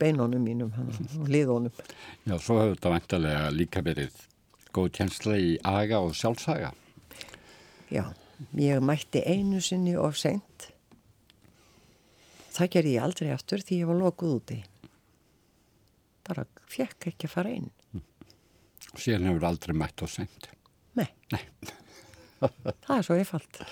beinónum 0.00 0.44
mínum 0.44 0.72
og 0.76 1.28
liðónum 1.32 1.72
Já, 2.28 2.36
svo 2.36 2.58
hefur 2.60 2.74
þetta 2.74 2.92
vantarlega 2.92 3.46
líka 3.54 3.80
verið 3.84 4.18
góð 4.76 4.90
kjensla 4.98 5.38
í 5.40 5.54
aga 5.64 6.00
og 6.04 6.16
sjálfsaga. 6.18 6.72
Já, 7.92 8.04
ég 8.58 8.82
mætti 8.84 9.22
einu 9.24 9.62
sinni 9.64 9.94
of 9.96 10.18
sent 10.20 10.74
það 12.54 12.70
ger 12.74 12.90
ég 12.90 13.02
aldrei 13.02 13.30
aftur 13.34 13.62
því 13.64 13.80
ég 13.82 13.90
var 13.90 13.98
lokuð 13.98 14.34
úti. 14.38 14.58
Bara 16.24 16.46
fekk 16.70 17.10
ekki 17.10 17.28
að 17.28 17.34
fara 17.34 17.54
inn. 17.54 17.70
og 17.70 17.83
síðan 19.00 19.30
hefur 19.30 19.48
aldrei 19.50 19.76
mætt 19.76 20.04
og 20.04 20.12
sendt 20.12 20.50
Nei, 20.94 21.08
Nei. 21.34 21.42
það 22.86 22.98
er 22.98 23.06
svo 23.06 23.16
einfalt 23.18 23.62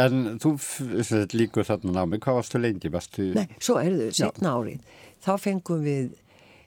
En 0.00 0.38
þú 0.42 0.56
líkur 1.34 1.66
þarna 1.68 2.00
námi, 2.00 2.18
hvað 2.22 2.40
varstu 2.40 2.60
lengi? 2.60 2.90
Varstu... 2.90 3.28
Nei, 3.36 3.46
svo 3.62 3.78
er 3.78 3.94
þau 3.94 4.16
setna 4.18 4.54
árið. 4.58 4.94
Þá 5.22 5.32
fengum 5.38 5.84
við 5.84 6.08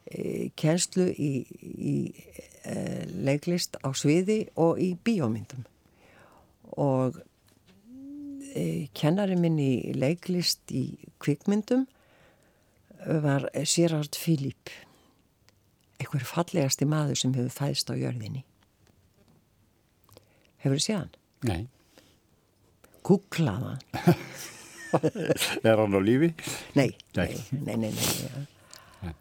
e, 0.07 0.21
kjenslu 0.59 1.09
í, 1.11 1.31
í 1.91 1.95
e, 2.63 2.77
leiklist 3.27 3.75
á 3.83 3.91
sviði 3.91 4.45
og 4.55 4.79
í 4.79 4.93
bíómyndum. 5.03 5.67
Og 6.79 7.19
e, 8.55 8.87
kennari 8.95 9.35
minn 9.39 9.59
í 9.59 9.91
leiklist 9.97 10.71
í 10.71 10.87
kvikmyndum 11.19 11.83
var 13.27 13.49
Gerard 13.67 14.15
Philipp. 14.15 14.71
Einhver 15.97 16.25
fallegasti 16.29 16.85
maður 16.89 17.17
sem 17.21 17.33
hefur 17.37 17.53
fæðst 17.55 17.89
á 17.89 17.95
jörðinni. 17.97 18.43
Hefur 20.61 20.77
þið 20.77 20.85
séð 20.85 20.99
hann? 20.99 21.15
Nei. 21.47 21.63
Hann. 23.07 23.79
Er 25.67 25.79
hann 25.79 25.95
á 25.95 26.01
lífi? 26.03 26.29
Nei, 26.75 26.89
Nei. 27.15 27.27
nei, 27.51 27.75
nei, 27.75 27.91
nei, 27.91 27.91
nei. 27.93 29.13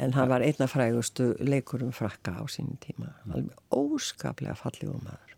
En 0.00 0.14
hann 0.16 0.30
var 0.30 0.40
einna 0.42 0.66
frægustu 0.70 1.32
leikurum 1.44 1.90
frakka 1.92 2.32
á 2.40 2.44
sínum 2.48 2.78
tíma. 2.80 3.10
Alveg 3.28 3.52
óskaplega 3.76 4.54
fallegum 4.56 5.02
maður. 5.04 5.34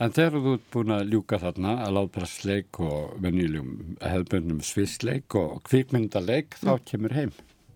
En 0.00 0.14
þegar 0.16 0.38
þú 0.40 0.52
ert 0.56 0.68
búin 0.72 0.94
að 0.96 1.10
ljúka 1.12 1.38
þarna 1.42 1.74
að 1.84 1.94
látpressleik 1.98 2.78
og 2.80 3.18
venjulegum 3.20 3.98
hefðböndum 4.00 4.62
svissleik 4.64 5.36
og 5.36 5.58
kvikmyndaleik, 5.68 6.56
þá 6.62 6.72
kemur 6.88 7.12
heim. 7.18 7.34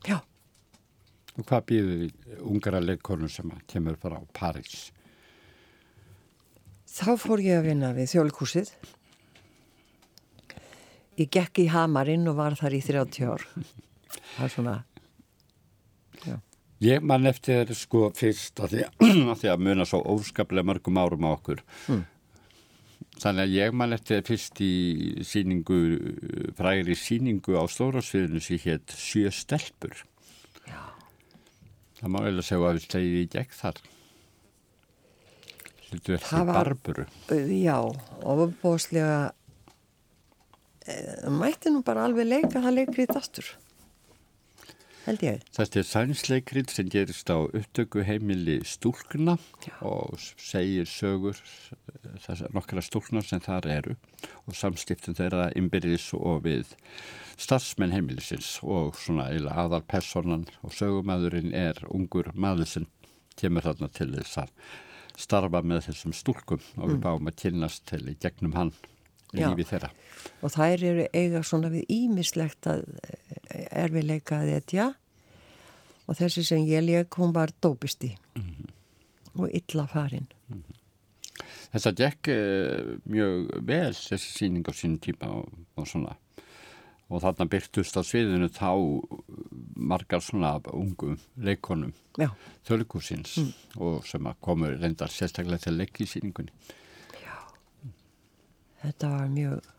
Já, 0.08 0.22
Og 1.34 1.46
hvað 1.48 1.64
býður 1.70 2.04
ungara 2.46 2.82
leikonum 2.82 3.30
sem 3.32 3.50
kemur 3.70 3.96
frá 3.98 4.20
París? 4.36 4.92
þá 6.94 7.14
fór 7.18 7.42
ég 7.42 7.58
að 7.58 7.68
vinna 7.70 7.90
við 7.94 8.12
þjólikúsið. 8.14 8.70
Ég 11.18 11.30
gekk 11.34 11.62
í 11.62 11.68
hamarinn 11.70 12.26
og 12.30 12.38
var 12.38 12.56
þar 12.58 12.76
í 12.78 12.80
30 12.82 13.28
ár. 13.30 13.44
Það 14.34 14.46
er 14.46 14.52
svona, 14.52 14.74
já, 16.24 16.36
Ég 16.84 17.04
man 17.06 17.26
eftir 17.30 17.70
sko 17.78 18.08
fyrst 18.18 18.60
að 18.60 18.74
því 18.74 18.80
að, 18.84 19.36
því 19.40 19.52
að 19.52 19.62
muna 19.68 19.86
svo 19.88 20.02
óskaplega 20.14 20.66
mörgum 20.66 20.98
árum 21.00 21.26
á 21.26 21.30
okkur. 21.32 21.62
Þannig 23.22 23.44
að 23.44 23.54
ég 23.54 23.76
man 23.78 23.94
eftir 23.94 24.24
fyrst 24.26 24.58
í 24.62 24.72
síningu, 25.24 25.78
frægri 26.58 26.96
síningu 26.98 27.54
á 27.54 27.62
stórasviðinu 27.70 28.42
sem 28.42 28.58
hétt 28.66 28.94
Sjö 28.98 29.30
stelpur. 29.34 30.02
Það 32.04 32.12
má 32.12 32.18
eiginlega 32.20 32.44
segja 32.44 32.68
að 32.68 32.74
við 32.76 32.82
slegið 32.84 33.14
í 33.16 33.28
gegn 33.32 33.54
þar. 33.56 33.78
Eftir 35.94 36.18
Það 36.20 36.42
var- 36.50 36.56
barburu. 36.58 37.04
Já, 37.64 37.78
ofubóðslega 38.20 39.32
mætti 41.32 41.72
nú 41.72 41.80
bara 41.86 42.04
alveg 42.04 42.26
leika 42.28 42.60
það 42.60 42.74
leikrið 42.76 43.14
aftur. 43.16 43.46
Held 45.04 45.20
ég. 45.20 45.42
Þetta 45.52 45.80
er 45.80 45.84
sænsleikrið 45.84 46.70
sem 46.72 46.88
gerist 46.88 47.28
á 47.28 47.36
upptöku 47.44 48.04
heimili 48.08 48.56
stúlkuna 48.64 49.34
og 49.84 50.14
segir 50.40 50.88
sögur 50.88 51.36
þessar 52.24 52.54
nokkra 52.56 52.80
stúlkna 52.84 53.20
sem 53.24 53.42
þar 53.44 53.68
eru 53.74 53.96
og 54.46 54.56
samskiptum 54.56 55.16
þeirra 55.18 55.50
innbyrðis 55.60 56.06
og 56.16 56.46
við 56.46 56.72
starfsmenn 57.36 57.92
heimilisins 57.92 58.56
og 58.62 58.96
svona 58.96 59.28
eiginlega 59.28 59.66
aðalpersonan 59.66 60.48
og 60.64 60.72
sögumæðurinn 60.72 61.52
er 61.52 61.84
ungur 61.92 62.32
maður 62.32 62.72
sem 62.72 62.88
kemur 63.36 63.68
þarna 63.68 63.92
til 63.92 64.08
þess 64.16 64.40
að 64.46 64.56
starfa 65.20 65.60
með 65.60 65.84
þessum 65.90 66.16
stúlkum 66.16 66.64
og 66.80 66.94
við 66.94 67.04
báum 67.04 67.28
að 67.28 67.40
kynnast 67.44 67.84
til 67.92 68.06
í 68.08 68.16
gegnum 68.24 68.56
hann 68.56 68.72
Já. 68.72 68.93
Lífi 69.34 69.66
þeirra. 69.68 69.90
Og 70.44 70.52
þær 70.54 70.84
eru 70.90 71.06
eiga 71.12 71.42
svona 71.44 71.70
við 71.72 71.88
ímislegt 71.92 72.68
að 72.70 72.84
erfileika 73.70 74.42
að 74.42 74.54
etja. 74.58 74.92
Og 76.04 76.18
þessi 76.18 76.44
sem 76.44 76.64
ég 76.68 76.84
leik, 76.84 77.16
hún 77.16 77.32
var 77.34 77.52
dópisti. 77.64 78.12
Og 79.34 79.48
illa 79.50 79.86
farin. 79.90 80.28
Þetta 81.74 81.90
gekk 81.98 82.28
eh, 82.30 82.90
mjög 83.10 83.48
vel 83.66 83.94
þessi 83.96 84.28
síning 84.30 84.68
á 84.70 84.72
sínum 84.76 85.00
tíma 85.02 85.30
og, 85.40 85.48
og 85.74 85.88
svona. 85.90 86.14
Og 87.10 87.20
þarna 87.24 87.48
byrtust 87.50 87.98
á 87.98 88.02
sviðinu 88.06 88.46
þá 88.54 88.70
margar 89.76 90.22
svona 90.24 90.54
ungum 90.72 91.18
leikonum 91.36 91.92
Já, 92.16 92.30
þjóðleikúsins 92.64 93.34
og 93.76 94.06
sem 94.08 94.24
að 94.30 94.38
komu 94.46 94.70
reyndar 94.72 95.12
sérstaklega 95.12 95.66
til 95.66 95.76
leik 95.76 96.00
í 96.00 96.08
síningunni. 96.08 96.54
Þetta 98.84 99.10
var 99.16 99.28
mjög 99.32 99.70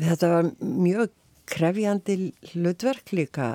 þetta 0.00 0.30
var 0.32 0.50
mjög 0.60 1.14
krefjandi 1.46 2.16
hlutverk 2.52 3.12
líka. 3.14 3.50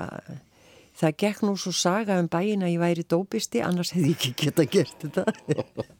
Það 0.96 1.16
gekk 1.22 1.42
nú 1.46 1.54
svo 1.60 1.72
saga 1.76 2.18
um 2.20 2.28
bæin 2.30 2.64
að 2.64 2.74
ég 2.74 2.80
væri 2.82 3.04
dópisti 3.08 3.62
annars 3.64 3.92
hefði 3.96 4.12
ég 4.12 4.16
ekki 4.18 4.32
geta 4.46 4.64
gert 4.68 5.04
þetta. 5.06 5.24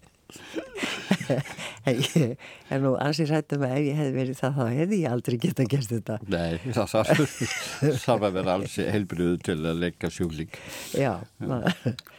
En 1.84 1.98
ég 1.98 2.36
er 2.72 2.80
nú 2.80 2.92
ansið 3.00 3.30
rættum 3.32 3.64
að 3.66 3.72
ef 3.76 3.82
ég 3.84 3.98
hefði 3.98 4.12
verið 4.16 4.38
það 4.38 4.54
þá 4.56 4.62
hefði 4.78 4.98
ég 5.02 5.12
aldrei 5.12 5.36
geta 5.42 5.64
gert 5.68 5.90
þetta. 5.92 6.16
Nei, 6.32 6.52
það 6.76 6.92
þarf, 6.92 8.06
að 8.14 8.26
vera 8.38 8.54
alls 8.56 8.76
heilbriðu 8.94 9.40
til 9.48 9.56
að 9.60 9.80
leika 9.82 10.10
sjúkling. 10.12 10.54
Já, 10.96 11.12
ma- 11.44 11.60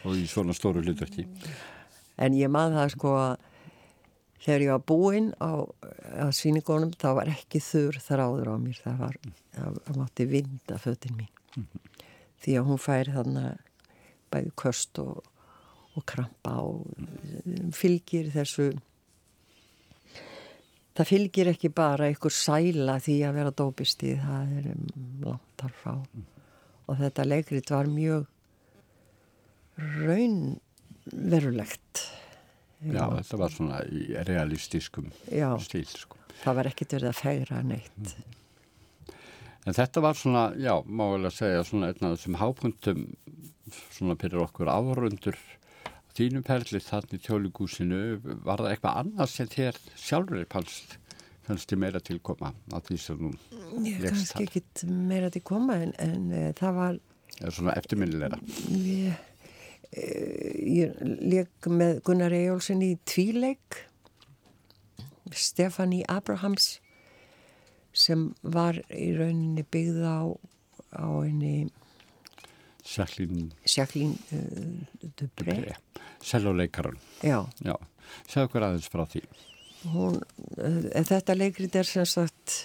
og 0.04 0.14
í 0.14 0.26
svona 0.30 0.54
stóru 0.56 0.82
hlutverki. 0.84 1.26
en 2.22 2.38
ég 2.38 2.52
man 2.54 2.76
það 2.76 2.92
sko 2.94 3.14
að 3.18 3.32
þegar 4.44 4.64
ég 4.64 4.72
var 4.74 4.84
búinn 4.88 5.30
á, 5.40 5.64
á 6.20 6.28
síningunum 6.34 6.92
þá 7.00 7.08
var 7.20 7.30
ekki 7.32 7.62
þurr 7.64 8.00
þráður 8.04 8.50
á 8.52 8.56
mér. 8.60 8.80
Það 8.84 8.96
var, 9.00 9.20
það, 9.56 9.78
það 9.86 10.00
mátti 10.00 10.24
vinda 10.30 10.80
fötin 10.82 11.16
mín. 11.20 11.32
Því 12.44 12.58
að 12.60 12.66
hún 12.68 12.82
fær 12.82 13.12
þarna 13.14 13.44
bæði 14.34 14.50
köst 14.60 14.98
og, 15.00 15.14
og 15.94 16.02
krampa 16.10 16.52
og 16.64 16.76
fylgir 17.76 18.26
þessu 18.34 18.66
það 20.94 21.08
fylgir 21.10 21.50
ekki 21.50 21.70
bara 21.74 22.06
einhver 22.10 22.34
sæla 22.34 22.94
því 23.02 23.16
að 23.26 23.36
vera 23.38 23.58
dópisti 23.62 24.10
það 24.20 24.44
er 24.60 24.64
um, 24.74 24.84
langt 25.24 25.52
þar 25.60 25.74
frá. 25.80 25.94
Og 26.84 26.92
þetta 27.00 27.30
leikrit 27.30 27.68
var 27.72 27.86
mjög 27.90 28.22
raunverulegt 30.04 31.94
Já, 32.84 33.04
þetta 33.18 33.40
var 33.40 33.54
svona 33.54 33.80
realistískum 34.28 35.10
stíl, 35.64 35.86
sko. 35.88 36.20
það 36.42 36.58
var 36.60 36.70
ekkert 36.70 36.96
verið 36.98 37.10
að 37.10 37.20
fegra 37.20 37.60
neitt. 37.64 38.14
En 39.64 39.76
þetta 39.76 40.02
var 40.04 40.18
svona, 40.18 40.44
já, 40.60 40.74
má 40.84 41.04
vel 41.14 41.24
að 41.24 41.36
segja, 41.38 41.64
svona 41.64 41.88
einn 41.88 42.04
af 42.04 42.18
þessum 42.18 42.40
hápuntum 42.42 43.06
svona 43.94 44.16
fyrir 44.20 44.42
okkur 44.44 44.68
áhörundur 44.68 45.38
þínu 46.14 46.44
perli 46.46 46.80
þarna 46.82 47.16
í 47.16 47.22
tjóligúsinu, 47.24 48.02
var 48.44 48.62
það 48.62 48.74
eitthvað 48.74 49.00
annað 49.02 49.32
sem 49.32 49.50
þér 49.50 49.80
sjálfur 49.98 50.44
fannst, 50.52 50.96
fannst 51.48 51.72
þið 51.72 51.82
meira 51.82 52.02
tilkoma 52.04 52.52
á 52.70 52.76
því 52.84 52.98
sem 53.02 53.24
nú 53.24 53.88
ég 53.88 54.04
kannski 54.04 54.46
ekkit 54.46 54.84
meira 54.86 55.32
til 55.34 55.42
koma 55.46 55.80
en, 55.82 55.94
en 55.98 56.28
e, 56.30 56.44
það 56.58 56.78
var 56.78 57.00
eftirminnilegra. 57.74 58.38
Ég, 59.94 60.90
e, 60.90 61.08
ég 61.08 61.18
leik 61.20 61.68
með 61.70 62.00
Gunnar 62.06 62.34
Eyjólfsson 62.34 62.82
í 62.84 62.94
tvíleik 63.08 63.84
Stefani 65.34 66.02
Abrahams 66.10 66.78
sem 67.94 68.32
var 68.42 68.78
í 68.90 69.12
rauninni 69.14 69.64
byggð 69.70 70.02
á 70.02 70.18
á 70.94 71.06
einni 71.22 71.70
Sjallín 72.84 73.50
Jacqueline 73.64 74.16
uh, 74.32 75.08
Dupré. 75.16 75.74
Seljuleikaran, 76.24 76.98
já, 77.24 77.38
já, 77.64 77.74
segðu 78.28 78.46
okkur 78.48 78.66
aðeins 78.66 78.88
frá 78.92 79.04
því. 79.08 79.22
hún, 79.92 80.18
uh, 80.56 81.04
þetta 81.08 81.36
leikrit 81.36 81.76
er 81.80 81.88
sem 81.88 82.08
sagt 82.08 82.58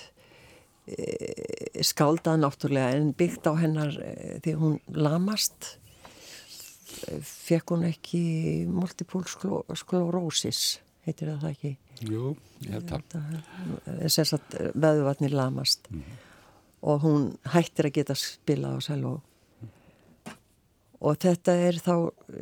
uh, 0.91 1.83
skáldað 1.87 2.41
náttúrulega 2.43 2.99
en 2.99 3.13
byggt 3.15 3.47
á 3.47 3.53
hennar 3.59 3.95
því 4.43 4.55
hún 4.59 4.79
lamast 4.91 5.77
fekk 7.25 7.73
hún 7.73 7.85
ekki 7.89 8.21
multiple 8.69 9.23
sklo, 9.29 9.63
sklerósis 9.77 10.79
heitir 11.07 11.31
það 11.31 11.43
það 11.43 11.53
ekki? 11.55 11.71
Jú, 12.09 12.35
ég 12.65 12.75
held 12.75 12.93
að. 12.95 13.03
Þetta- 13.13 14.09
sem 14.15 14.27
sagt 14.27 14.55
veðuvatni 14.75 15.31
lamast. 15.33 15.89
Og 16.81 17.01
hún 17.03 17.25
hættir 17.51 17.89
að 17.89 17.97
geta 17.99 18.15
spila 18.15 18.75
á 18.75 18.79
sæló 18.79 19.19
og 20.99 21.15
þetta 21.19 21.55
er 21.55 21.77
þá 21.79 21.93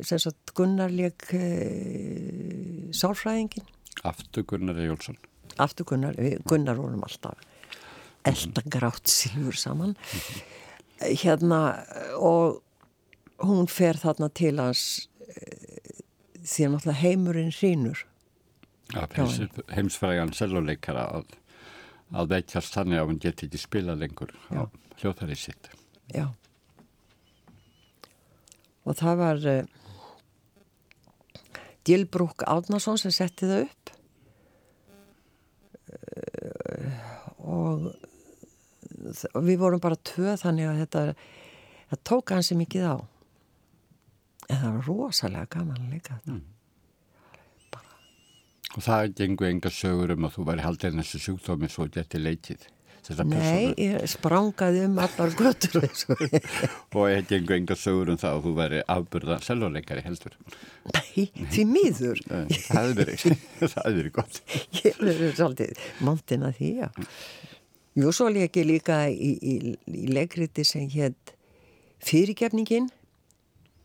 sagt 0.02 0.52
Gunnar 0.54 0.90
leik 0.90 1.28
e, 1.34 2.90
sálfræðingin 2.90 3.66
Aftur 4.06 4.42
Gunnar 4.50 4.78
Ejjólfsson. 4.78 5.18
aftur 5.58 5.86
Gunnar, 5.86 6.14
Gunnar 6.46 6.78
vorum 6.78 7.02
alltaf 7.06 7.38
elda 8.26 8.62
grátt 8.66 9.08
silfur 9.08 9.56
saman. 9.56 9.94
Hérna 11.00 11.60
og 12.18 12.62
hún 13.44 13.68
fer 13.70 13.98
þarna 14.00 14.28
til 14.34 14.56
hans 14.58 15.08
eh, 15.28 16.02
því 16.42 16.66
að 16.66 16.72
náttúrulega 16.74 17.02
heimurinn 17.02 17.54
hrínur 17.54 18.04
heimsfrægan 18.88 20.32
selvoleikara 20.32 21.04
að, 21.18 21.34
að 22.16 22.30
veitjast 22.32 22.74
þannig 22.76 23.00
að 23.00 23.10
hann 23.10 23.20
geti 23.20 23.48
ekki 23.48 23.60
spila 23.60 23.96
lengur 23.98 24.32
Já. 24.48 24.64
á 24.64 24.98
hljóðarið 24.98 25.40
sitt. 25.42 25.68
Já. 26.14 26.30
Og 28.88 28.96
það 28.96 29.20
var 29.20 29.44
uh, 29.52 29.64
Dilbrúk 31.84 32.46
Átnarsson 32.48 32.98
sem 33.00 33.12
setti 33.12 33.48
það 33.48 33.66
upp 33.66 33.92
uh, 35.92 36.96
og, 37.44 37.90
og 39.34 39.44
við 39.44 39.60
vorum 39.60 39.84
bara 39.84 40.00
tvö 40.00 40.38
þannig 40.40 40.70
að 40.70 40.80
þetta 40.86 41.04
það 41.92 42.04
tók 42.08 42.32
hansi 42.32 42.56
mikið 42.56 42.88
á 42.88 42.96
en 44.48 44.62
það 44.62 44.78
var 44.78 44.88
rosalega 44.88 45.52
gaman 45.58 45.90
líka 45.92 46.16
þetta 46.18 46.36
mm. 46.36 46.46
Og 48.76 48.84
það 48.84 49.14
gengur 49.16 49.48
enga 49.48 49.70
sögur 49.72 50.12
um 50.12 50.26
að 50.28 50.34
þú 50.34 50.42
væri 50.50 50.64
haldið 50.66 50.98
þessu 51.00 51.18
sjúkdómi 51.24 51.70
svo 51.72 51.86
geti 51.92 52.20
leikið. 52.20 52.66
Nei, 53.24 53.72
ég 53.80 54.02
sprangaði 54.10 54.82
um 54.84 54.98
allar 55.00 55.32
götur. 55.38 55.78
og 55.80 57.06
ég 57.08 57.24
gengur 57.30 57.56
enga 57.56 57.76
sögur 57.78 58.12
um 58.12 58.18
það 58.20 58.36
að 58.36 58.44
þú 58.44 58.52
væri 58.58 58.82
afburða 58.92 59.38
selvoleikari 59.46 60.04
heldur. 60.04 60.36
Nei, 60.92 61.30
því 61.54 61.64
miður. 61.70 62.20
það 62.68 62.90
hefði 62.90 62.98
verið, 63.00 64.12
gott. 64.18 64.42
Ég 64.82 65.00
verið 65.00 65.34
svolítið 65.40 65.82
montin 66.04 66.44
að 66.44 66.60
því, 66.60 66.74
já. 66.82 66.88
Jú, 67.98 68.12
svo 68.14 68.28
leik 68.30 68.60
ég 68.60 68.68
líka 68.68 69.00
í, 69.08 69.32
í, 69.40 69.74
í 69.88 70.06
leikriti 70.12 70.66
sem 70.66 70.86
hétt 70.92 71.32
Fyrirgefningin 72.04 72.92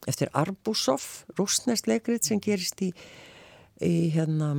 eftir 0.07 0.29
Arbúsov, 0.33 1.25
rúsnest 1.37 1.87
leikrit 1.87 2.23
sem 2.23 2.39
gerist 2.43 2.81
í 2.81 2.93
í 3.81 4.09
hérna 4.13 4.53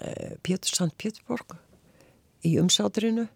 e, 0.00 0.36
Pétur 0.42 0.74
Sand 0.74 0.92
Péturborg 0.98 1.56
í 2.44 2.58
umsátrinu 2.60 3.28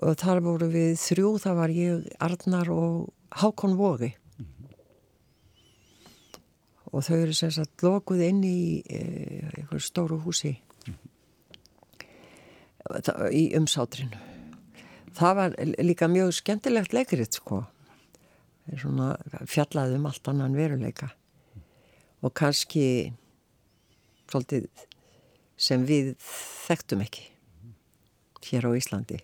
og 0.00 0.16
þar 0.20 0.40
voru 0.44 0.68
við 0.70 0.98
þrjú, 1.00 1.38
það 1.42 1.54
var 1.58 1.70
ég, 1.74 2.04
Arnar 2.22 2.70
og 2.72 3.08
Hákon 3.40 3.76
Vógi 3.78 4.12
mm 4.14 4.46
-hmm. 4.46 4.68
og 6.92 7.04
þau 7.04 7.16
eru 7.16 7.34
sem 7.34 7.50
sagt 7.50 7.82
lokuð 7.82 8.20
inn 8.28 8.44
í 8.44 8.82
e, 8.88 9.00
einhverju 9.56 9.80
stóru 9.80 10.18
húsi 10.18 10.56
mm 10.86 10.94
-hmm. 10.94 11.08
í 13.32 13.56
umsátrinu 13.56 14.16
það 15.14 15.34
var 15.34 15.54
líka 15.82 16.08
mjög 16.08 16.34
skemmtilegt 16.34 16.92
leikriðt 16.92 17.34
sko 17.34 17.64
svona 18.78 19.14
fjallaðum 19.48 20.06
allt 20.10 20.30
annan 20.30 20.54
veruleika. 20.58 21.10
Og 22.20 22.34
kannski 22.36 23.12
svolítið 24.30 24.68
sem 25.60 25.84
við 25.88 26.14
þekktum 26.20 27.02
ekki 27.04 27.26
hér 28.50 28.68
á 28.68 28.70
Íslandi. 28.76 29.20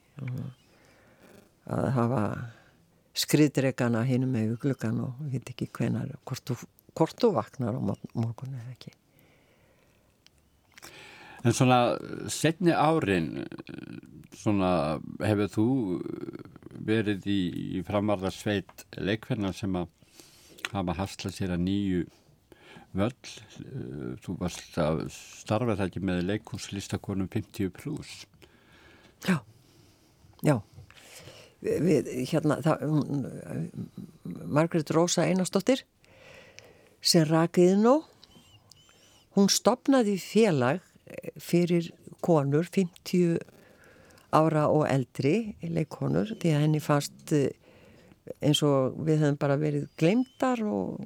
Að 1.66 1.88
hafa 1.96 2.22
skriðdregana 3.16 4.04
hinum 4.06 4.34
með 4.36 4.56
gluggan 4.62 5.00
og 5.06 5.18
við 5.24 5.40
veit 5.40 5.52
ekki 5.54 5.70
hvenar 5.78 6.12
hvort 6.28 6.44
þú, 6.46 6.58
hvort 6.96 7.18
þú 7.22 7.32
vaknar 7.36 7.78
á 7.78 7.80
morgun 7.80 8.56
eða 8.58 8.74
ekki. 8.74 8.92
En 11.46 11.54
svona 11.54 11.96
setni 12.32 12.74
árin 12.74 13.46
svona 14.36 14.98
hefur 15.22 15.52
þú 15.52 15.66
verið 16.86 17.26
í, 17.30 17.40
í 17.78 17.82
framarðarsveit 17.86 18.86
leikverna 18.98 19.52
sem 19.56 19.74
að 19.78 19.90
hafa 20.72 20.96
hastlað 20.98 21.36
sér 21.36 21.54
að 21.54 21.64
nýju 21.66 22.06
völl, 22.96 23.32
eh, 23.64 24.14
þú 24.24 24.36
varst 24.40 24.78
að 24.80 25.02
starfa 25.12 25.76
það 25.76 25.90
ekki 25.90 26.02
með 26.08 26.24
leikúslistakonum 26.30 27.28
50 27.32 27.72
pluss. 27.76 28.24
Já, 29.26 29.38
já. 30.46 30.56
Við, 31.66 32.10
hérna, 32.30 32.60
það, 32.62 32.82
Margret 34.44 34.90
Rósa 34.94 35.24
Einarstóttir 35.26 35.82
sem 37.00 37.24
rakiði 37.26 37.78
nú, 37.80 37.94
hún 39.34 39.48
stopnaði 39.50 40.18
félag 40.20 40.84
fyrir 41.40 41.90
konur 42.24 42.68
50 42.68 43.40
ára 44.34 44.66
og 44.72 44.86
eldri 44.90 45.54
leikonur 45.62 46.34
því 46.40 46.54
að 46.54 46.64
henni 46.64 46.82
fannst 46.82 47.34
eh, 47.36 47.52
eins 48.42 48.62
og 48.66 48.96
við 49.06 49.22
hefum 49.22 49.38
bara 49.40 49.58
verið 49.60 49.86
glemdar 50.00 50.62
og 50.66 51.02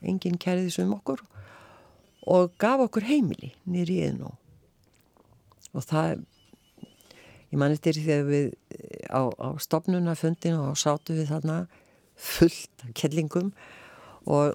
enginn 0.00 0.40
kæriði 0.40 0.72
sem 0.78 0.94
okkur 0.94 1.20
og 2.32 2.54
gaf 2.60 2.86
okkur 2.86 3.08
heimili 3.08 3.52
nýri 3.68 3.98
í 4.00 4.06
eðnó 4.08 4.32
og 5.72 5.84
það 5.88 6.22
ég 7.52 7.60
man 7.60 7.74
eftir 7.74 7.98
þegar 7.98 8.28
við 8.30 8.50
á, 9.12 9.22
á 9.28 9.48
stopnunafundin 9.60 10.60
og 10.60 10.78
sátu 10.80 11.16
við 11.18 11.32
þarna 11.32 11.58
fullt 12.16 12.86
kellingum 12.96 13.52
og 14.24 14.54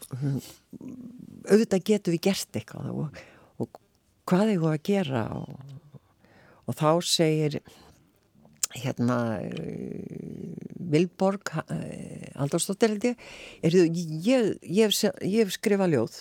auðvitað 1.47 1.85
getur 1.91 2.15
við 2.15 2.23
gert 2.29 2.57
eitthvað 2.57 2.93
og, 2.93 3.19
og 3.61 3.81
hvað 4.29 4.53
er 4.53 4.61
það 4.63 4.73
að 4.73 4.85
gera 4.89 5.23
og, 5.35 5.75
og 6.65 6.79
þá 6.79 6.89
segir 7.05 7.59
hérna 8.75 9.17
Vilborg 10.87 11.51
Aldarsdóttir 12.35 12.93
held 12.93 13.07
ég. 13.09 13.23
Er, 13.61 13.77
ég, 13.77 14.57
ég, 14.63 14.91
ég 15.23 15.39
hef 15.39 15.55
skrifað 15.55 15.95
ljóð. 15.95 16.19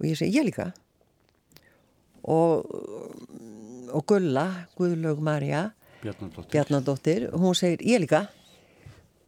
Og 0.00 0.08
ég 0.08 0.20
segi 0.20 0.38
ég 0.38 0.48
líka. 0.48 0.70
Og, 2.20 2.68
og 3.90 4.06
Gulla 4.08 4.46
Guðlaug 4.76 5.22
Marja 5.24 5.70
Bjarnadóttir. 6.00 6.50
Bjarnadóttir 6.52 7.26
hún 7.36 7.56
segir 7.56 7.84
ég 7.84 8.04
líka. 8.04 8.26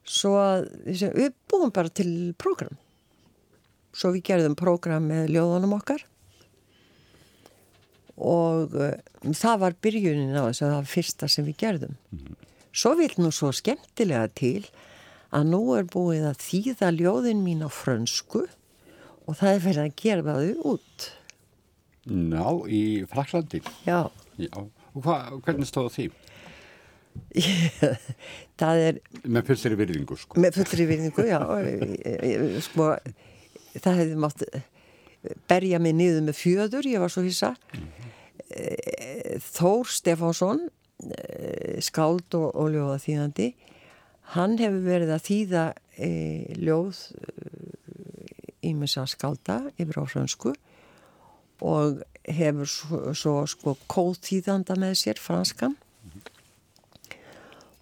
Svo 0.02 0.36
að 0.40 0.70
við 0.90 1.34
búum 1.48 1.72
bara 1.72 1.92
til 1.92 2.32
program 2.40 2.76
svo 3.96 4.12
við 4.14 4.24
gerðum 4.30 4.56
program 4.58 5.06
með 5.10 5.34
ljóðunum 5.36 5.76
okkar 5.76 6.04
og 8.22 8.74
uh, 8.78 8.94
það 9.34 9.60
var 9.64 9.76
byrjunin 9.82 10.38
á 10.38 10.46
þess 10.46 10.62
að 10.62 10.70
það 10.70 10.78
var 10.78 10.90
fyrsta 10.94 11.28
sem 11.28 11.46
við 11.48 11.60
gerðum. 11.64 11.98
Mm 12.14 12.32
svo 12.72 12.94
vil 12.96 13.12
nú 13.20 13.30
svo 13.32 13.52
skemmtilega 13.54 14.28
til 14.36 14.64
að 15.32 15.48
nú 15.52 15.62
er 15.76 15.86
búið 15.88 16.26
að 16.30 16.42
þýða 16.42 16.90
ljóðin 16.96 17.44
mín 17.44 17.64
á 17.64 17.68
frönsku 17.72 18.46
og 19.28 19.38
það 19.38 19.52
er 19.52 19.64
verið 19.66 19.84
að 19.84 19.96
gera 20.02 20.36
þau 20.36 20.72
út. 20.74 21.08
Ná, 22.10 22.44
í 22.66 22.82
Fraklandi 23.06 23.60
Já, 23.86 24.10
Já. 24.34 24.50
Og 24.92 25.04
hva, 25.06 25.20
hvernig 25.44 25.68
stóðu 25.70 25.92
því? 25.94 26.06
það 28.60 28.80
er 28.88 28.98
Með 29.22 29.52
fullri 29.52 29.78
virðingu 29.78 30.16
sko. 30.18 30.40
Með 30.40 30.58
fullri 30.58 30.88
virðingu, 30.88 31.26
já. 31.28 31.38
Sko, 32.66 32.88
það 33.76 34.00
hefði 34.00 34.18
mátt 34.20 34.44
berja 35.48 35.78
mig 35.80 35.94
niður 35.96 36.26
með 36.26 36.40
fjöður 36.40 36.88
ég 36.90 37.04
var 37.04 37.12
svo 37.12 37.22
hissa. 37.24 37.54
Mm 37.72 37.84
-hmm. 37.84 38.11
Þór 39.42 39.88
Stefánsson 39.88 40.66
skáld 41.82 42.34
og, 42.38 42.50
og 42.54 42.72
ljóða 42.74 42.98
þýðandi 43.02 43.48
hann 44.36 44.58
hefur 44.60 44.84
verið 44.86 45.14
að 45.16 45.24
þýða 45.26 45.62
e, 45.98 46.10
ljóð 46.62 47.00
ímessa 48.62 49.04
skálda 49.10 49.58
yfir 49.74 49.98
á 49.98 50.04
fransku 50.06 50.52
og 51.62 52.02
hefur 52.28 52.70
svo, 52.70 53.00
svo 53.18 53.34
sko 53.50 53.74
kóðtíðanda 53.90 54.76
með 54.78 54.94
sér 55.02 55.22
franskan 55.22 55.74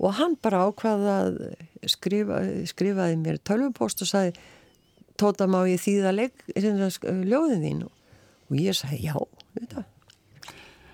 og 0.01 0.17
hann 0.17 0.39
bara 0.41 0.65
ákvaða 0.69 1.17
að 1.27 1.39
skrifa, 1.93 2.41
skrifaði 2.69 3.21
mér 3.21 3.41
tölvupost 3.45 4.01
og 4.05 4.11
sagði 4.11 4.33
tóta 5.21 5.45
má 5.51 5.61
ég 5.69 5.81
þýða 5.83 6.15
ljóðin 6.17 7.67
þín 7.67 7.85
og 7.85 8.57
ég 8.57 8.77
sagði 8.77 9.11
já. 9.11 9.17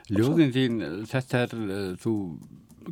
Ljóðin 0.06 0.52
þín 0.54 0.82
þetta 1.10 1.38
er 1.46 1.54
þú 1.98 2.12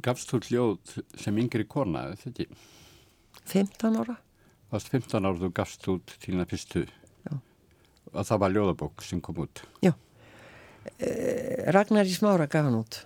gafst 0.03 0.33
þú 0.33 0.41
ljóð 0.49 0.95
sem 1.21 1.37
yngri 1.39 1.67
kona 1.71 2.09
þetta 2.19 2.49
15 3.45 3.99
ára. 4.01 4.17
Varst 4.73 4.91
15 4.91 5.29
ára 5.29 5.39
þú 5.39 5.51
gafst 5.55 5.87
út 5.93 6.15
til 6.23 6.39
það 6.41 6.51
fyrstu. 6.51 6.85
Já. 7.29 7.35
og 8.13 8.27
það 8.27 8.41
var 8.43 8.55
ljóðabók 8.55 9.05
sem 9.05 9.21
kom 9.23 9.43
út. 9.45 9.63
Já. 9.85 9.93
Eh, 10.99 11.71
Ragnar 11.75 12.09
í 12.09 12.15
smára 12.17 12.49
gaf 12.51 12.67
hann 12.67 12.81
út. 12.81 13.05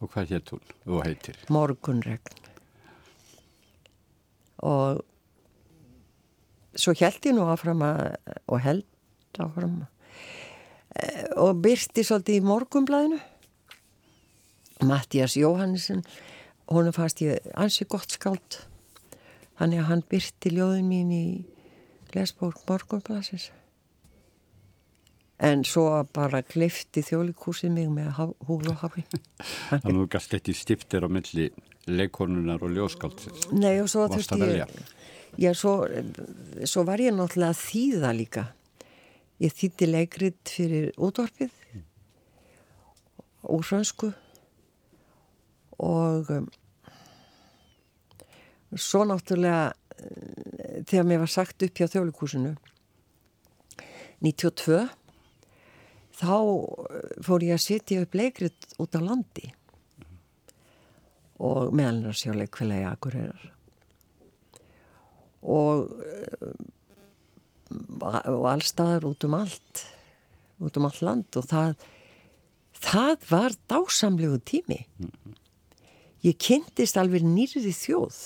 Og 0.00 0.10
hvað 0.12 0.34
hétt 0.34 0.52
hún? 0.52 0.64
Og 0.90 1.04
heitir? 1.06 1.38
Morgunregn. 1.52 2.42
Og 4.66 5.04
svo 6.76 6.96
held 6.98 7.28
ég 7.28 7.36
nú 7.36 7.46
áfram 7.52 7.84
að 7.84 8.16
og 8.50 8.60
held 8.64 8.84
áfram 9.38 9.84
að 9.84 9.92
og 11.36 11.58
byrti 11.60 12.02
svolítið 12.08 12.38
í 12.40 12.44
morgunblæðinu 12.44 13.18
Mattias 14.86 15.36
Jóhannesson 15.38 16.02
hún 16.70 16.90
fannst 16.94 17.22
ég 17.24 17.52
ansi 17.54 17.86
gott 17.88 18.16
skált 18.16 18.64
Þannig 19.56 19.80
að 19.80 19.86
hann 19.88 20.02
byrti 20.10 20.50
ljóðin 20.52 20.88
mín 20.90 21.12
í 21.16 21.26
Lesbórg 22.12 22.58
Morgonblassis. 22.68 23.50
en 25.40 25.64
svo 25.68 26.04
bara 26.16 26.42
klifti 26.42 27.02
þjólikúsið 27.04 27.72
mig 27.72 27.88
með 27.92 28.20
húl 28.48 28.62
og 28.70 28.76
hafi 28.80 29.04
Þannig 29.70 29.90
að 29.90 29.98
þú 29.98 30.06
gæst 30.14 30.36
í 30.36 30.54
stiftir 30.56 31.04
á 31.04 31.08
milli 31.12 31.50
leikonunar 31.86 32.62
og 32.64 32.72
ljóskáldsins 32.72 33.50
Nei 33.52 33.76
og 33.80 33.90
svo 33.92 34.08
þurfti 34.12 34.54
ég 34.56 34.78
Já, 35.36 35.52
svo, 35.52 35.84
svo 36.64 36.84
var 36.88 37.00
ég 37.04 37.12
náttúrulega 37.12 37.52
að 37.52 37.58
þýða 37.60 38.12
líka. 38.16 38.44
Ég 39.42 39.52
þýtti 39.52 39.88
leikrit 39.90 40.48
fyrir 40.48 40.86
útvarpið 40.96 41.52
úr 43.52 43.66
fransku 43.68 44.14
og 45.82 46.30
um, 46.32 46.46
svo 48.76 49.04
náttúrulega 49.08 49.72
eh, 49.98 50.84
þegar 50.88 51.08
mér 51.08 51.22
var 51.24 51.32
sagt 51.32 51.62
upp 51.66 51.80
hjá 51.80 51.88
þjólikúsinu 51.92 52.54
92 54.24 54.86
þá 56.16 56.36
eh, 56.36 57.10
fór 57.24 57.44
ég 57.44 57.56
að 57.56 57.64
setja 57.66 58.04
upp 58.04 58.16
leikrit 58.16 58.70
út 58.82 58.96
á 58.96 59.00
landi. 59.04 59.50
Og 61.36 61.74
meðalinnar 61.76 62.16
sjá 62.16 62.32
leikfélagi 62.32 62.86
Akureyrar. 62.88 63.50
Og 65.44 65.92
eh, 66.06 66.56
og 67.66 68.46
allstaðar 68.46 69.08
út 69.08 69.24
um 69.26 69.34
allt 69.36 69.82
út 70.62 70.76
um 70.78 70.86
allt 70.88 71.02
land. 71.04 71.28
Og 71.36 71.48
það 71.50 71.76
það 72.76 73.28
var 73.30 73.56
dásamlegu 73.68 74.40
tími 74.46 74.84
ég 76.26 76.36
kynntist 76.42 76.98
alveg 76.98 77.24
nýrði 77.24 77.72
þjóð. 77.76 78.20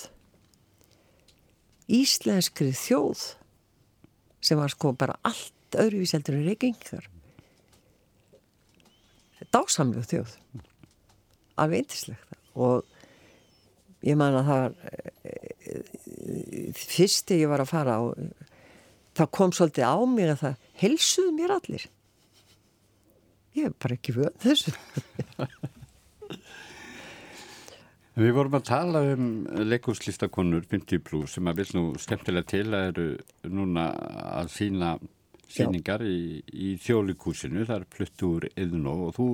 Íslenskri 1.91 2.71
þjóð 2.75 3.25
sem 4.41 4.57
var 4.57 4.71
sko 4.73 4.93
bara 4.97 5.19
allt 5.27 5.77
öðruvíseldur 5.77 6.39
en 6.39 6.47
reykingar 6.49 7.11
dásamlegu 9.51 10.03
þjóð. 10.07 10.35
Alveg 11.59 11.83
eindislegt 11.83 12.37
og 12.55 12.85
ég 14.05 14.17
man 14.19 14.37
að 14.39 14.47
það 14.49 14.61
var 14.61 14.73
fyrst 16.81 17.27
þegar 17.29 17.41
ég 17.41 17.51
var 17.51 17.63
að 17.63 17.71
fara 17.71 17.97
á 17.99 18.01
það 19.19 19.33
kom 19.37 19.51
svolítið 19.55 19.91
á 19.91 19.97
mig 20.07 20.31
að 20.31 20.41
það 20.45 20.55
helsuðu 20.81 21.35
mér 21.37 21.55
allir. 21.57 21.87
Ég 23.57 23.67
hef 23.67 23.77
bara 23.83 23.97
ekki 23.97 24.15
vöð 24.15 24.33
þessu 24.45 24.75
Við 28.11 28.33
vorum 28.35 28.57
að 28.57 28.67
tala 28.67 29.01
um 29.13 29.27
leikúslistakonur 29.71 30.65
50 30.67 30.99
plus 31.07 31.37
sem 31.37 31.47
að 31.47 31.61
vil 31.61 31.69
nú 31.77 31.83
skemmtilega 32.01 32.49
til 32.51 32.65
að 32.67 32.87
eru 32.89 33.05
núna 33.47 33.85
að 34.41 34.51
sína 34.51 34.89
síningar 35.51 36.03
í, 36.03 36.41
í 36.51 36.75
þjólikúsinu, 36.83 37.63
það 37.67 37.77
er 37.77 37.87
flutt 37.95 38.25
úr 38.27 38.49
yðn 38.51 38.89
og 38.91 39.07
þú 39.15 39.29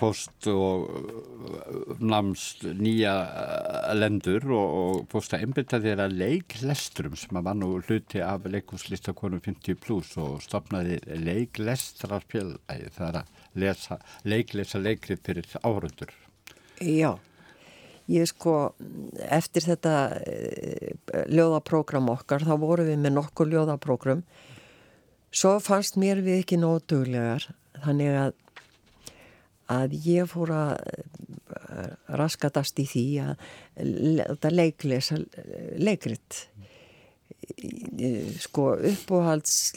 post 0.00 0.46
og 0.48 0.84
uh, 0.88 1.96
namst 2.00 2.64
nýja 2.78 3.14
uh, 3.24 3.90
lendur 3.96 4.46
og, 4.48 4.76
og 4.78 5.02
posta 5.12 5.40
einbita 5.40 5.80
þér 5.82 6.06
að 6.06 6.16
leiklesturum 6.20 7.18
sem 7.20 7.36
að 7.36 7.48
var 7.48 7.58
nú 7.60 7.70
hluti 7.80 8.22
af 8.24 8.48
leikúslistakonum 8.48 9.42
50 9.44 9.80
plus 9.80 10.14
og 10.20 10.40
stopnaði 10.44 11.00
leiklestrarfélagi 11.26 12.94
það 12.96 13.06
er 13.10 13.20
að 13.20 13.60
lesa, 13.60 14.00
leiklesa 14.24 14.80
leikrið 14.80 15.24
fyrir 15.28 15.54
áhundur 15.60 16.16
Já 16.80 17.12
ég 18.12 18.28
sko 18.28 18.74
eftir 19.32 19.64
þetta 19.64 19.94
e, 20.20 20.94
ljóðaprógram 21.32 22.10
okkar 22.12 22.44
þá 22.44 22.54
vorum 22.60 22.90
við 22.90 23.00
með 23.00 23.16
nokkur 23.16 23.48
ljóðaprógram 23.52 24.24
svo 25.34 25.56
fannst 25.64 25.96
mér 26.00 26.20
við 26.24 26.42
ekki 26.42 26.60
nótuglegar 26.60 27.48
þannig 27.84 28.18
að 28.20 28.40
að 29.72 29.94
ég 30.04 30.28
fór 30.28 30.50
að 30.52 30.74
raskatast 32.20 32.78
í 32.82 32.86
því 32.88 33.04
að 33.24 34.48
leiklesa 34.52 35.18
leikrit. 35.80 36.40
Sko 38.44 38.74
uppóhalds 38.76 39.74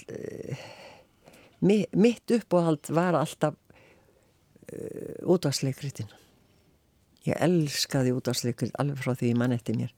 mitt 1.60 2.36
uppóhald 2.38 2.92
var 2.94 3.18
alltaf 3.18 3.56
uh, 3.58 5.16
útvarsleikritin 5.26 6.12
ég 7.28 7.42
elskaði 7.44 8.14
útvarsleikrit 8.16 8.76
alveg 8.82 9.02
frá 9.04 9.16
því 9.18 9.34
mann 9.40 9.56
eftir 9.56 9.78
mér. 9.80 9.92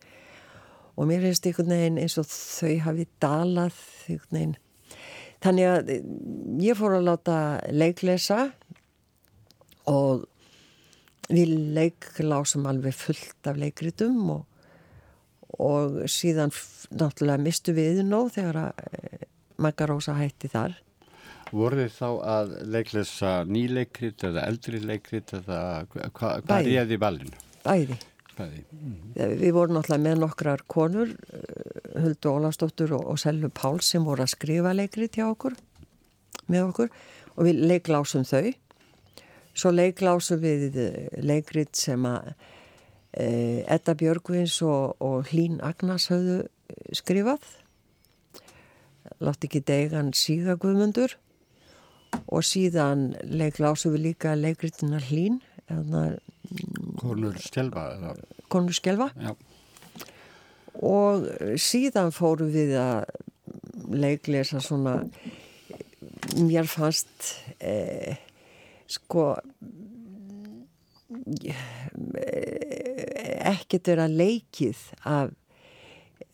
Og 0.99 1.07
mér 1.07 1.23
finnst 1.23 1.45
einhvern 1.47 1.71
veginn 1.71 2.01
eins 2.01 2.17
og 2.19 2.27
þau 2.27 2.73
hafi 2.87 3.05
dalað 3.23 3.77
einhvern 4.09 4.35
veginn. 4.35 4.57
Þannig 5.39 5.69
að 5.71 5.93
ég 6.65 6.75
fór 6.75 6.97
að 6.97 7.07
láta 7.07 7.37
leiklesa 7.71 8.49
og 9.87 10.25
við 11.29 11.53
leiklásum 11.77 12.67
alveg 12.67 12.97
fullt 12.97 13.47
af 13.47 13.59
leikritum 13.61 14.19
og, 14.33 14.43
og 15.61 16.01
síðan 16.11 16.51
náttúrulega 16.89 17.45
mistu 17.45 17.75
við 17.77 18.01
nóg 18.07 18.33
þegar 18.35 18.63
að 18.65 18.83
e, 18.89 19.25
Magga 19.59 19.87
Rósa 19.89 20.15
hætti 20.17 20.49
þar 20.51 20.75
voru 21.55 21.81
þið 21.83 21.91
þá 21.95 22.09
að 22.33 22.53
leiklesa 22.73 23.33
nýleikrit 23.49 24.23
eða 24.29 24.45
eldri 24.49 24.81
leikrit 24.83 25.33
eða 25.37 25.59
hva, 25.89 26.09
hvað 26.45 26.67
réði 26.67 26.97
í 26.97 27.01
valinu? 27.01 27.43
Bæði. 27.63 27.97
Bæði. 28.37 28.63
Mm. 28.71 28.99
Við 29.41 29.53
vorum 29.55 29.77
náttúrulega 29.77 30.05
með 30.05 30.21
nokkrar 30.23 30.63
konur, 30.71 31.13
Huldu 31.99 32.31
Ólastóttur 32.31 32.95
og, 32.97 33.05
og 33.13 33.19
Selvi 33.19 33.51
Pál 33.51 33.81
sem 33.83 34.05
voru 34.07 34.23
að 34.23 34.33
skrifa 34.35 34.73
leikrit 34.75 35.19
hjá 35.19 35.27
okkur, 35.27 35.57
með 36.47 36.69
okkur 36.69 36.93
og 37.35 37.47
við 37.47 37.63
leiklásum 37.71 38.27
þau. 38.27 38.53
Svo 39.57 39.73
leiklásum 39.73 40.39
við 40.43 40.77
leikrit 41.25 41.75
sem 41.75 42.05
að 42.07 42.29
e, 43.11 43.25
Edda 43.67 43.95
Björgvins 43.99 44.61
og, 44.63 44.95
og 45.03 45.31
Hlín 45.33 45.59
Agnars 45.65 46.07
hafðu 46.13 46.43
skrifað. 46.95 47.43
Látt 49.19 49.43
ekki 49.43 49.63
degan 49.65 50.13
síga 50.15 50.55
guðmundur 50.59 51.17
og 52.29 52.45
síðan 52.45 53.11
leiklásum 53.23 53.95
við 53.95 54.09
líka 54.09 54.35
leikritina 54.37 55.01
Hlín 55.09 55.39
Konur 56.99 57.37
Skelva 57.41 58.15
Konur 58.49 58.73
Skelva 58.73 59.09
Já. 59.19 59.35
og 60.73 61.27
síðan 61.61 62.13
fórum 62.15 62.49
við 62.53 62.75
að 62.79 63.05
leiklesa 63.89 64.61
svona 64.61 64.99
mér 66.37 66.67
fannst 66.69 67.35
eh, 67.59 68.17
sko 68.89 69.31
ekkert 73.49 73.89
er 73.93 74.03
að 74.03 74.17
leikið 74.19 74.81
af, 75.09 75.31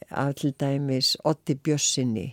af 0.10 0.34
til 0.40 0.52
dæmis 0.60 1.16
Otti 1.24 1.56
Bjössinni 1.56 2.28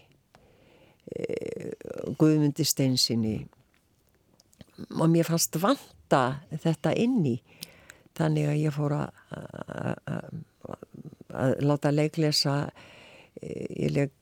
Guðmundi 2.19 2.65
Steinsinni 2.67 3.37
og 4.97 5.11
mér 5.13 5.29
fannst 5.29 5.59
vanta 5.61 6.23
þetta 6.51 6.95
inni 6.99 7.37
þannig 8.17 8.49
að 8.49 8.61
ég 8.63 8.75
fór 8.77 8.97
að 8.97 10.33
að 11.33 11.63
láta 11.65 11.93
leiklesa 11.93 12.57
ég 13.43 13.95
leik, 13.95 14.13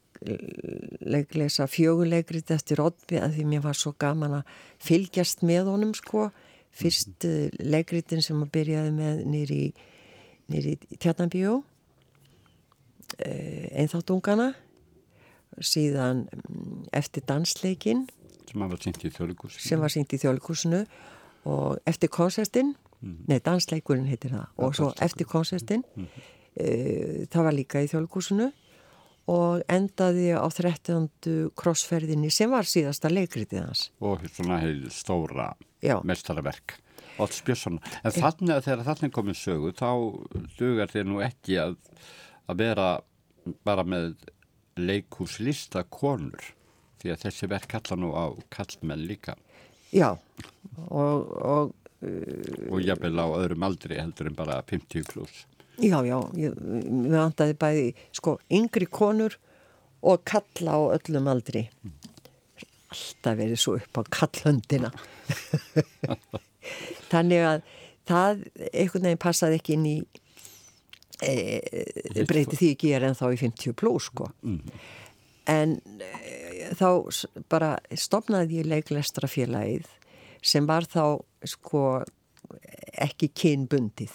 leiklesa 1.01 1.67
fjöguleikrit 1.71 2.51
eftir 2.55 2.83
Oddby 2.85 3.21
að 3.21 3.39
því 3.39 3.47
mér 3.51 3.65
var 3.65 3.79
svo 3.79 3.95
gaman 3.99 4.41
að 4.41 4.55
fylgjast 4.85 5.45
með 5.47 5.73
honum 5.73 5.95
sko. 5.97 6.29
Fyrst 6.71 7.27
leikritin 7.59 8.23
sem 8.23 8.39
að 8.45 8.53
byrjaði 8.55 8.93
með 8.95 9.25
nýri 9.27 9.63
nýri 10.51 10.77
tjarnabíó 10.99 11.61
einþáttungana 13.19 14.53
síðan 15.59 16.27
mm, 16.31 16.89
eftir 16.97 17.25
dansleikin 17.29 18.07
sem 18.51 18.63
var 18.67 18.83
sínt 18.83 19.05
í 19.07 19.11
þjólikúsinu 19.15 19.67
sem 19.67 19.83
var 19.83 19.93
sínt 19.93 20.15
í 20.15 20.21
þjólikúsinu 20.21 20.85
og 21.51 21.79
eftir 21.89 22.11
konsertin. 22.13 22.75
Mm. 23.01 23.23
nei 23.31 23.39
dansleikurinn 23.41 24.09
heitir 24.11 24.35
það. 24.35 24.49
Og 24.61 24.75
svo 24.77 24.91
eftir 25.01 25.25
konsertin. 25.25 25.85
Mm. 25.97 26.09
e, 26.53 26.67
það 27.33 27.47
var 27.47 27.57
líka 27.57 27.81
í 27.81 27.89
þjólikúsinu 27.89 28.51
og 29.31 29.63
endaði 29.71 30.35
á 30.37 30.45
13. 30.51 31.09
krossferðinni 31.57 32.33
sem 32.35 32.51
var 32.51 32.69
síðasta 32.69 33.09
leikritið 33.13 33.63
hans. 33.63 33.87
Og 34.05 34.27
svona 34.29 34.61
heil 34.61 34.91
stóra 34.93 35.53
mestarverk 36.05 36.77
Óts 37.21 37.41
Björnsson 37.45 37.79
en 37.81 38.15
þannig 38.15 38.55
að 38.55 38.67
þegar 38.67 38.87
þannig 38.89 39.15
komið 39.15 39.39
sögu 39.41 39.73
þá 39.77 39.91
dugar 40.59 40.93
þér 40.93 41.09
nú 41.09 41.23
ekki 41.25 41.59
að, 41.61 41.77
að 42.49 42.63
vera 42.63 42.89
bara 43.67 43.85
með 43.85 44.15
leikhúslista 44.89 45.85
konur 45.91 46.53
því 47.01 47.15
að 47.15 47.23
þessi 47.27 47.51
verk 47.51 47.71
kalla 47.75 48.01
nú 48.01 48.15
á 48.17 48.25
kallmenn 48.53 49.07
líka. 49.09 49.37
Já 49.91 50.15
og 50.89 51.31
og, 51.35 51.73
uh, 52.07 52.67
og 52.71 52.83
jafnvel 52.85 53.19
á 53.19 53.27
öðrum 53.41 53.65
aldri 53.67 53.99
heldur 53.99 54.31
en 54.31 54.39
bara 54.39 54.61
50 54.69 55.09
pluss 55.11 55.47
Já, 55.81 56.03
já, 56.05 56.19
ég, 56.37 56.57
við 56.61 57.15
vandaði 57.15 57.55
bæði 57.57 57.85
sko 58.13 58.35
yngri 58.53 58.85
konur 58.93 59.39
og 60.05 60.25
kalla 60.29 60.77
á 60.77 60.81
öllum 60.99 61.29
aldri. 61.33 61.63
Alltaf 62.93 63.39
verið 63.39 63.61
svo 63.63 63.77
upp 63.79 64.01
á 64.01 64.03
kallhöndina. 64.13 64.91
Þannig 67.13 67.47
að 67.49 67.63
það 68.11 68.43
einhvern 68.75 69.09
veginn 69.09 69.23
passaði 69.25 69.61
ekki 69.61 69.79
inn 69.79 69.89
í 69.89 69.97
e, 71.25 72.25
breyti 72.29 72.59
því 72.59 72.73
ekki 72.75 72.93
er 72.97 73.07
en 73.09 73.19
þá 73.19 73.27
í 73.35 73.39
50 73.41 73.77
pluss 73.79 74.11
sko. 74.11 74.31
Mm. 74.47 74.61
en 75.51 75.77
e, 76.01 76.71
þá 76.79 76.89
bara 77.51 77.75
stopnaði 77.99 78.61
ég 78.61 78.71
leiklestrafélagið 78.71 79.89
sem 80.43 80.67
var 80.69 80.87
þá 80.89 81.21
sko 81.45 81.85
ekki 83.01 83.31
kynbundið. 83.37 84.13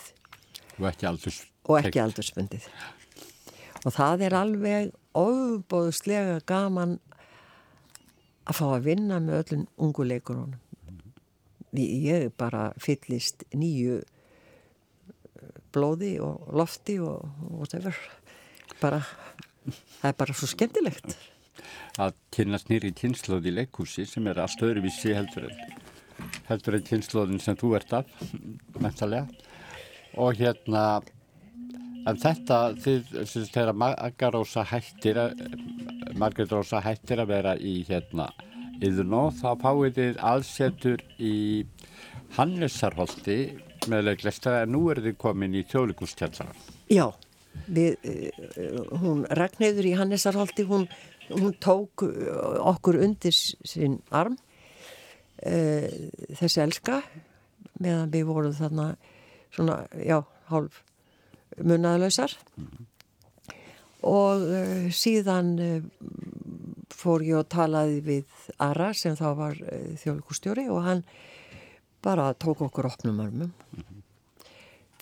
Og 0.80 0.90
ekki 0.92 1.08
aldursbundið 1.10 1.52
og 1.66 1.80
ekki 1.82 2.02
aldursbundið. 2.02 2.68
Og 3.86 3.94
það 3.94 4.24
er 4.28 4.36
alveg 4.38 4.94
ofbóðslega 5.18 6.40
gaman 6.50 7.00
að 8.46 8.60
fá 8.60 8.66
að 8.76 8.86
vinna 8.90 9.18
með 9.24 9.42
öllum 9.42 9.66
ungu 9.82 10.06
leikurunum 10.06 10.62
ég 11.76 12.32
bara 12.38 12.70
fyllist 12.82 13.44
nýju 13.56 14.00
eh, 14.00 14.15
blóði 15.76 16.16
og 16.24 16.52
lofti 16.56 16.98
og 17.04 17.24
whatever. 17.52 17.96
Bara, 18.82 19.02
það 20.02 20.12
er 20.12 20.20
bara 20.24 20.36
svo 20.36 20.50
skemmtilegt. 20.52 21.18
Að 22.02 22.16
kynast 22.36 22.72
nýri 22.72 22.92
kynnslóð 22.96 23.52
í 23.52 23.58
leikúsi 23.62 24.08
sem 24.10 24.28
er 24.28 24.42
allt 24.44 24.64
öðruvísi 24.64 25.14
heldur 25.16 25.50
en 25.50 25.84
heldur 26.50 26.78
en 26.78 26.86
kynnslóðin 26.86 27.42
sem 27.44 27.58
þú 27.60 27.76
ert 27.80 27.94
af 28.00 28.24
mentalega 28.80 29.28
og 30.22 30.40
hérna 30.40 30.86
en 32.06 32.20
þetta 32.22 32.60
þið, 32.80 33.14
þegar 33.52 33.74
Margarósa 33.82 34.66
hættir 34.70 35.20
Margarósa 36.16 36.82
hættir 36.86 37.24
að 37.24 37.32
vera 37.34 37.56
í 37.58 37.80
hérna 37.88 38.30
yðurnó 38.84 39.28
þá 39.36 39.50
fáið 39.64 40.00
þið 40.00 40.22
aðsetur 40.32 41.04
í 41.20 41.36
Hannesarholti 42.36 43.40
með 43.92 44.10
leiklistar 44.10 44.64
en 44.64 44.74
nú 44.76 44.86
er 44.92 45.02
þið 45.06 45.18
komin 45.22 45.56
í 45.58 45.64
þjóðlikustjálsara 45.72 46.56
Já, 46.92 47.08
við, 47.68 47.98
eh, 48.04 48.80
hún 49.02 49.26
Ragnæður 49.40 49.90
í 49.90 49.96
Hannesarholti 50.00 50.66
hún, 50.70 50.88
hún 51.32 51.54
tók 51.64 52.06
okkur 52.06 53.00
undir 53.06 53.36
sinn 53.36 54.00
arm 54.12 54.38
uh, 55.46 55.88
þessi 56.40 56.64
elska 56.64 57.02
meðan 57.82 58.12
við 58.14 58.28
vorum 58.30 58.56
þarna 58.56 58.90
svona, 59.56 59.82
já, 60.00 60.22
hálf 60.52 60.84
munnaðlausar 61.56 62.36
mm 62.56 62.68
-hmm. 62.68 63.56
og 64.02 64.42
uh, 64.42 64.92
síðan 64.92 65.56
uh, 65.60 65.82
fór 66.96 67.24
ég 67.26 67.40
og 67.40 67.50
talaði 67.52 68.02
við 68.06 68.26
Ara 68.62 68.94
sem 68.94 69.16
þá 69.18 69.28
var 69.38 69.60
eh, 69.62 69.94
þjóðlíkustjóri 70.02 70.68
og 70.74 70.84
hann 70.86 71.04
bara 72.06 72.32
tók 72.34 72.62
okkur 72.68 72.92
opnum 72.92 73.20
örmum 73.26 73.52
mm 73.52 73.84
-hmm. 73.84 74.02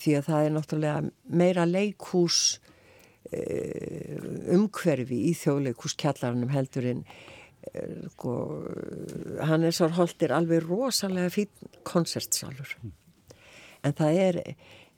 því 0.00 0.16
að 0.18 0.26
það 0.30 0.44
er 0.44 0.54
náttúrulega 0.56 1.10
meira 1.42 1.64
leikús 1.68 2.40
umhverfi 4.54 5.20
í 5.30 5.32
þjóðleikúskjallarnum 5.38 6.52
heldurinn 6.52 7.04
sko, 8.12 8.34
hann 9.48 9.64
er 9.64 9.74
svo 9.74 9.88
holdir 9.96 10.34
alveg 10.36 10.66
rosalega 10.66 11.32
fín 11.32 11.72
koncertsalur 11.88 12.76
mm. 12.82 12.92
en 13.88 13.96
það 13.96 14.20
er 14.26 14.40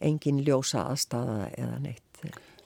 engin 0.02 0.42
ljósa 0.44 0.88
aðstafa 0.90 1.46
eða 1.56 1.78
neitt. 1.84 2.02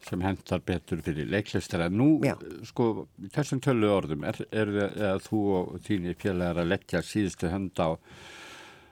Sem 0.00 0.22
hendar 0.24 0.62
betur 0.64 1.02
fyrir 1.04 1.28
leiklistara. 1.28 1.90
Nú, 1.92 2.14
Já. 2.24 2.32
sko, 2.66 3.06
þessum 3.34 3.60
tölu 3.62 3.90
orðum, 3.92 4.24
er, 4.26 4.40
er 4.48 4.72
það 4.96 5.20
þú 5.26 5.40
og 5.58 5.74
þínir 5.84 6.16
félagar 6.18 6.62
að 6.62 6.70
leggja 6.72 7.02
síðustu 7.04 7.50
hönd 7.52 7.82
á, 7.84 8.00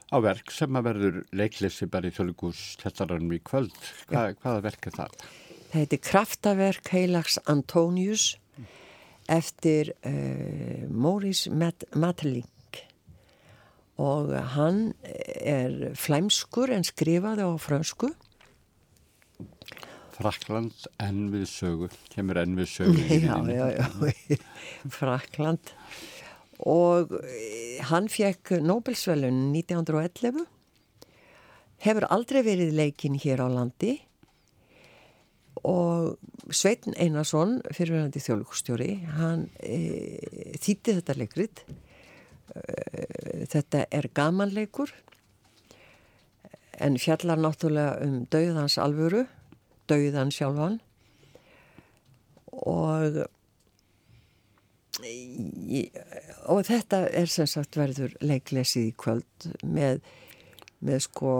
á 0.09 0.17
verk 0.25 0.53
sem 0.55 0.79
að 0.79 0.89
verður 0.89 1.19
leiklisti 1.37 1.89
bara 1.91 2.09
í 2.09 2.15
þjóðlíkus 2.17 2.63
testaranum 2.83 3.35
í 3.37 3.41
kvöld. 3.45 3.77
Hva, 4.11 4.29
hvaða 4.41 4.65
verk 4.69 4.91
er 4.91 4.97
það? 4.97 5.17
Það 5.69 5.81
heitir 5.83 6.05
Kraftaverk 6.09 6.93
heilags 6.95 7.41
Antónius 7.51 8.29
eftir 9.29 9.93
uh, 10.09 10.87
Maurice 10.89 11.53
Mateling 11.53 12.49
og 13.99 14.31
hann 14.55 14.95
er 15.05 15.91
flæmskur 15.99 16.71
en 16.73 16.87
skrifaði 16.87 17.45
á 17.45 17.53
fransku 17.61 18.13
Frakland 20.19 20.75
enn 20.99 21.29
við 21.31 21.45
sögu, 21.47 21.89
kemur 22.11 22.41
enn 22.41 22.57
við 22.59 22.71
sögu. 22.73 23.03
Já, 23.23 23.37
já, 23.47 23.67
já, 24.33 24.39
Frakland 24.91 25.71
og 26.67 27.15
eh, 27.23 27.79
hann 27.87 28.09
fekk 28.11 28.59
Nobelsvælun 28.65 29.51
1911, 29.55 30.47
hefur 31.85 32.07
aldrei 32.11 32.43
verið 32.47 32.75
leikinn 32.75 33.19
hér 33.21 33.45
á 33.45 33.49
landi. 33.53 33.97
Og 35.67 36.17
Sveitin 36.55 36.95
Einarsson, 36.99 37.59
fyrirverðandi 37.75 38.23
þjóðlugustjóri, 38.23 38.93
hann 39.19 39.49
e, 39.59 39.79
þýtti 40.63 40.95
þetta 41.01 41.17
leikrið. 41.19 41.63
E, 42.55 42.63
þetta 43.51 43.83
er 43.91 44.09
gamanleikur 44.15 44.95
en 46.79 46.95
fjallar 47.03 47.43
náttúrulega 47.43 48.07
um 48.07 48.21
dauðans 48.31 48.79
alvöru 48.79 49.25
dauðan 49.91 50.33
sjálfan. 50.35 50.79
Og 52.53 53.25
og 56.49 56.65
þetta 56.67 57.05
er 57.11 57.31
sem 57.31 57.49
sagt 57.51 57.79
verður 57.79 58.17
leiklesið 58.25 58.89
í 58.89 58.95
kvöld 58.99 59.51
með, 59.63 60.01
með 60.85 61.05
sko 61.07 61.35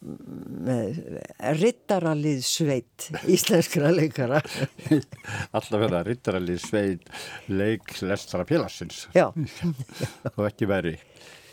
með 0.00 1.00
rittaralið 1.60 2.40
sveit 2.44 3.08
íslenskra 3.30 3.90
leikara. 3.94 4.40
Alltaf 5.56 5.76
verða 5.76 6.02
rittaralið 6.06 6.62
sveit 6.64 7.10
leiklestra 7.50 8.46
félagsins. 8.48 9.06
Og 10.36 10.44
ekki 10.48 10.68
veri 10.70 10.96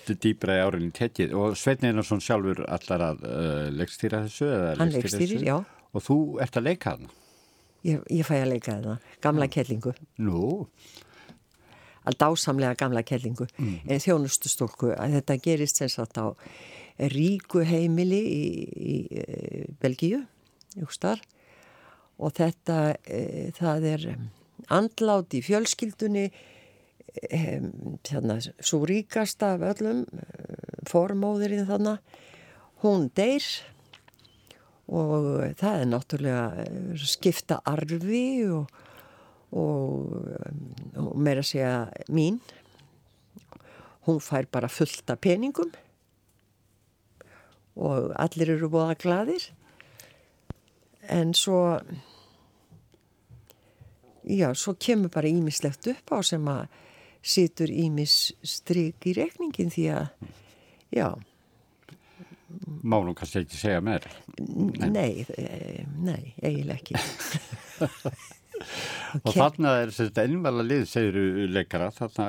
dýbra 0.07 0.55
í 0.55 0.63
árinni 0.63 0.93
tekið. 0.95 1.35
Og 1.35 1.57
Sveitn 1.59 1.89
Einarsson 1.89 2.23
sjálfur 2.23 2.63
allar 2.71 3.09
að 3.09 3.23
uh, 3.27 3.63
leikstýra 3.75 4.23
þessu 4.27 4.51
hann 4.79 4.93
leikstýrir, 4.95 5.43
já. 5.43 5.57
Og 5.91 6.03
þú 6.03 6.19
ert 6.43 6.59
að 6.59 6.69
leika 6.69 6.95
hana 6.95 7.11
ég, 7.85 8.01
ég 8.09 8.25
fæ 8.25 8.39
að 8.41 8.51
leika 8.53 8.77
hana, 8.77 8.97
gamla 9.21 9.49
kellingu 9.51 9.93
nú? 10.23 10.67
Að 12.07 12.19
dásamlega 12.23 12.77
gamla 12.79 13.03
kellingu 13.03 13.49
mm. 13.57 13.79
en 13.91 14.03
þjónustustólku 14.03 14.93
að 14.95 15.17
þetta 15.19 15.39
gerist 15.43 15.81
sem 15.81 15.91
sagt 15.91 16.17
á 16.17 16.31
ríku 17.13 17.61
heimili 17.67 18.21
í, 18.25 18.45
í, 18.93 18.95
eh, 19.21 19.65
Belgíu 19.81 20.23
og 22.17 22.33
þetta 22.33 22.77
e, 23.05 23.51
það 23.57 23.85
er 23.91 24.05
andlátt 24.73 25.35
í 25.37 25.43
fjölskyldunni 25.45 26.31
hérna, 27.17 28.37
svo 28.59 28.83
ríkasta 28.87 29.53
af 29.55 29.65
öllum 29.73 30.03
eh, 30.05 30.81
formóðurinn 30.89 31.67
þannig 31.69 31.99
hún 32.83 33.09
deyr 33.17 33.45
og 34.87 35.27
það 35.59 35.81
er 35.81 35.89
náttúrulega 35.91 36.45
eh, 36.63 37.01
skipta 37.01 37.59
arfi 37.67 38.45
og, 38.47 38.71
og, 39.51 40.15
og 40.95 41.11
meira 41.19 41.43
að 41.43 41.49
segja 41.51 41.73
mín 42.13 42.39
hún 44.07 44.21
fær 44.23 44.47
bara 44.51 44.71
fullta 44.71 45.17
peningum 45.19 45.73
og 47.77 48.13
allir 48.17 48.55
eru 48.55 48.71
búið 48.71 48.93
að 48.93 49.01
gladir 49.03 49.47
en 51.13 51.33
svo 51.37 51.61
já, 54.27 54.53
svo 54.55 54.75
kemur 54.79 55.11
bara 55.13 55.29
ímislegt 55.31 55.87
upp 55.91 56.15
á 56.15 56.19
sem 56.23 56.47
að 56.51 56.67
situr 57.27 57.71
ímis 57.71 58.33
stryk 58.45 59.07
í 59.09 59.15
rekningin 59.17 59.71
því 59.73 59.87
að, 59.95 60.29
já. 60.93 61.07
Má 62.87 62.95
nú 63.03 63.11
kannski 63.17 63.41
ekki 63.43 63.57
segja 63.59 63.81
meir? 63.83 64.05
Nei, 64.39 64.89
nei, 64.93 65.25
eh, 65.35 65.83
nei 65.99 66.31
eiginlega 66.39 66.79
ekki. 66.79 66.95
og 69.27 69.35
þarna 69.35 69.73
er 69.83 69.91
þetta 69.93 70.23
einvala 70.27 70.63
lið, 70.65 70.83
segir 70.89 71.13
leikara, 71.51 71.91
þarna, 71.95 72.25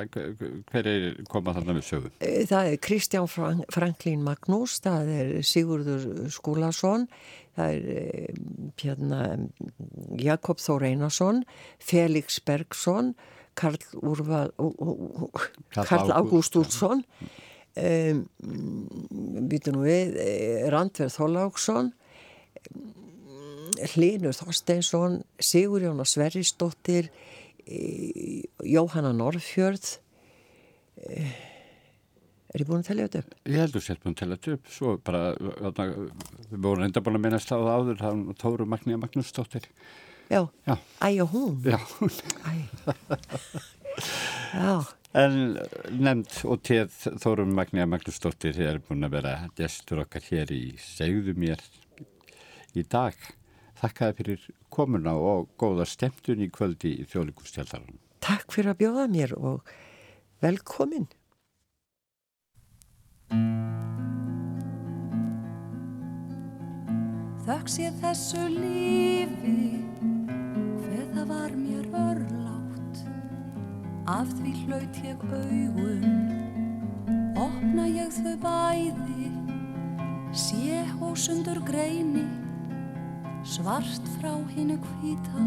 hver 0.73 0.87
er 0.91 1.07
koma 1.31 1.55
þarna 1.57 1.77
við 1.79 1.87
sögu? 1.87 2.13
Eh, 2.19 2.43
það 2.51 2.65
er 2.73 2.77
Kristján 2.89 3.29
Franklín 3.75 4.23
Magnús, 4.27 4.73
það 4.85 5.05
er 5.15 5.27
Sigurður 5.47 6.03
Skúlason, 6.35 7.03
það 7.59 7.69
er 7.79 7.83
eh, 7.95 8.31
hérna, 8.83 9.21
Jakob 10.19 10.59
Þór 10.63 10.83
Einarsson, 10.91 11.45
Felix 11.79 12.27
Bergson, 12.43 13.15
Karl, 13.59 13.83
Úrval, 14.03 14.53
Karl 15.75 16.13
Ágúst 16.15 16.55
Úrsson 16.59 17.03
um, 17.79 18.23
við, 19.51 20.17
eh, 20.23 20.69
Randverð 20.73 21.17
Þóláksson 21.17 21.93
Hlinur 23.95 24.35
Þorsteinsson 24.35 25.21
Sigur 25.39 25.85
Jónas 25.87 26.17
Sverrisdóttir 26.17 27.11
eh, 27.67 28.43
Jóhanna 28.67 29.13
Norrfjörð 29.17 29.97
Er 32.49 32.63
ég 32.63 32.69
búin 32.69 32.81
að 32.81 32.89
tellja 32.89 33.07
þetta 33.07 33.21
upp? 33.21 33.33
Ég 33.45 33.61
heldur 33.61 33.83
sér 33.85 33.99
búin 34.01 34.15
að 34.15 34.21
tellja 34.23 34.37
þetta 34.39 34.55
upp, 34.57 34.69
svo 34.73 34.93
bara, 35.05 35.21
við 35.37 36.63
vorum 36.65 36.85
enda 36.87 37.03
búin 37.05 37.19
að 37.19 37.25
minnast 37.27 37.53
á 37.53 37.61
það 37.61 37.69
áður, 37.75 37.99
það 38.01 38.23
var 38.31 38.39
Tóru 38.41 38.67
Magníja 38.73 39.01
Magnúsdóttir. 39.03 39.67
Já, 40.33 40.41
Já. 40.65 40.75
æ 41.05 41.09
og 41.25 41.29
hún. 41.35 41.61
Já, 41.69 41.79
Æ. 42.49 42.53
Já, 44.57 44.75
en 45.17 45.57
nefnd 45.97 46.35
og 46.49 46.63
téð 46.67 46.93
Tóru 47.23 47.47
Magníja 47.49 47.87
Magnúsdóttir 47.89 48.59
er 48.61 48.81
búin 48.85 49.07
að 49.07 49.15
vera 49.17 49.35
gestur 49.57 50.03
okkar 50.05 50.25
hér 50.29 50.53
í 50.53 50.63
segðu 50.83 51.35
mér 51.39 51.63
í 52.77 52.85
dag. 52.85 53.15
Þakkaði 53.79 54.17
fyrir 54.19 54.49
komuna 54.75 55.15
og 55.15 55.49
góða 55.61 55.87
stemtun 55.89 56.43
í 56.45 56.51
kvöldi 56.53 56.97
í 56.99 57.07
þjóðlikustjaldarinn. 57.09 57.99
takk 58.21 58.53
fyrir 58.53 58.75
að 58.75 58.81
bjóða 58.83 59.07
mér 59.09 59.33
og 59.39 59.71
velkomin. 60.43 61.07
Þökk 67.49 67.71
sé 67.73 67.89
þessu 68.03 68.45
lífi, 68.53 69.57
hver 70.83 71.09
það 71.15 71.25
var 71.33 71.57
mér 71.57 71.89
örlátt. 72.03 72.48
Af 74.09 74.31
því 74.39 74.51
hlaut 74.65 74.99
ég 75.05 75.21
augun, 75.29 76.05
opna 77.37 77.83
ég 77.93 78.09
þau 78.17 78.39
bæði, 78.41 79.27
sé 80.33 80.79
hósundur 80.97 81.61
greini, 81.69 82.25
svart 83.45 84.09
frá 84.15 84.33
hinnu 84.55 84.79
hvita. 84.87 85.45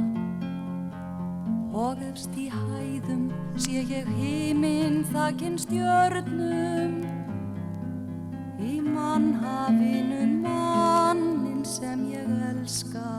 Og 1.74 2.06
efst 2.12 2.38
í 2.38 2.52
hæðum 2.54 3.32
sé 3.58 3.82
ég 3.82 4.06
himinn 4.20 5.02
þakinn 5.10 5.58
stjörnum, 5.58 7.00
í 8.62 8.78
mannhafinu 8.86 10.22
mannin 10.46 11.66
sem 11.66 12.06
ég 12.14 12.30
elska. 12.52 13.10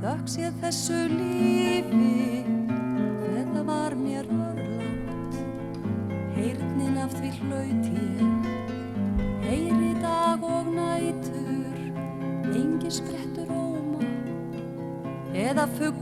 Þökk 0.00 0.32
sé 0.32 0.48
þessu 0.64 1.02
lífi, 1.12 2.33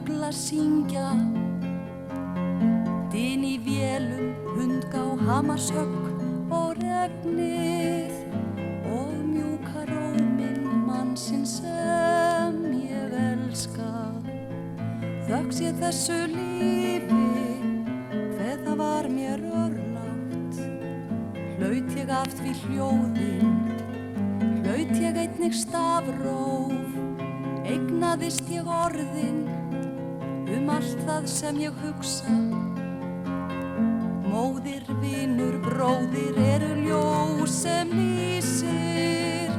fuggla 0.03 0.33
syngja. 0.33 1.11
Dinn 3.13 3.45
í 3.47 3.59
vélum, 3.63 4.33
hundgá, 4.57 5.03
hamarshögg 5.27 6.51
og 6.51 6.81
regnið 6.81 8.11
og 8.91 9.13
mjúka 9.29 9.85
róminn 9.87 10.67
mannsinn 10.89 11.47
sem 11.47 12.59
ég 12.83 13.15
elska. 13.15 13.93
Þökk 15.29 15.55
sé 15.55 15.71
þessu 15.79 16.19
lífi, 16.35 17.31
hver 18.35 18.59
það 18.65 18.77
var 18.83 19.11
mér 19.13 19.47
örlátt. 19.63 20.63
Hlaut 21.61 21.95
ég 21.95 22.11
af 22.11 22.31
því 22.41 22.59
hljóðin, 22.65 23.57
hlaut 24.65 24.95
ég 24.99 25.25
einnig 25.27 25.55
stafróf, 25.55 26.97
eignaðist 27.63 28.51
ég 28.51 28.67
orðin 28.67 29.62
um 30.57 30.71
allt 30.73 31.03
það 31.07 31.27
sem 31.31 31.61
ég 31.63 31.77
hugsa. 31.83 32.37
Móðir, 34.27 34.85
vinnur, 35.03 35.59
bróðir 35.65 36.39
eru 36.43 36.71
ljós 36.87 37.57
sem 37.63 37.93
lýsir. 37.93 39.53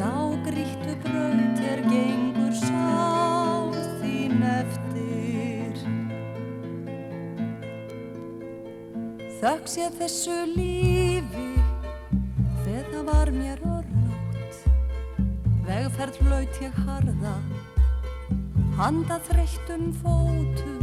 Þá 0.00 0.12
grýttu 0.46 0.96
braut 1.04 1.62
er 1.72 1.84
gengur 1.90 2.54
sál 2.62 3.74
þín 4.00 4.42
eftir. 4.54 5.84
Þökk 9.40 9.72
sé 9.76 9.90
þessu 9.98 10.42
lífi 10.54 11.48
hver 12.60 12.84
það 12.92 13.06
var 13.08 13.30
mér 13.34 13.62
orðlátt 13.64 14.60
Vegferð 15.64 16.18
hlaut 16.26 16.60
ég 16.62 16.76
harða 16.84 17.34
handa 18.78 19.18
þreyttum 19.26 19.90
fótum 20.02 20.80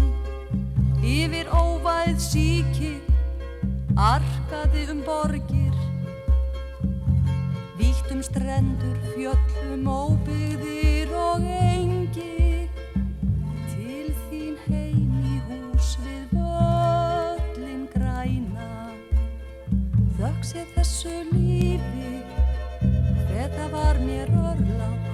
Yfir 1.06 1.48
óvæð 1.54 2.18
síki 2.20 2.96
arkaði 3.96 4.88
um 4.94 5.04
borgir 5.06 5.78
Vítt 7.78 8.10
um 8.12 8.24
strendur, 8.24 8.98
fjöllum, 9.14 9.84
óbyggðir 9.86 11.12
og 11.14 11.44
engi. 11.44 12.66
Til 13.74 14.08
þín 14.30 14.56
heim 14.66 15.18
í 15.22 15.36
hús 15.50 15.92
við 16.02 16.34
völlin 16.34 17.84
græna 17.94 18.70
sé 20.42 20.64
þessu 20.76 21.14
lífi, 21.34 22.24
það 23.30 23.68
var 23.76 24.02
mér 24.08 24.32
örlátt 24.32 25.07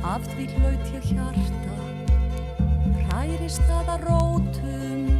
Af 0.00 0.24
því 0.32 0.46
hlaut 0.56 0.86
ég 0.96 1.04
hjarta, 1.12 1.74
hrærist 3.04 3.66
aða 3.68 3.98
rótum. 4.00 5.10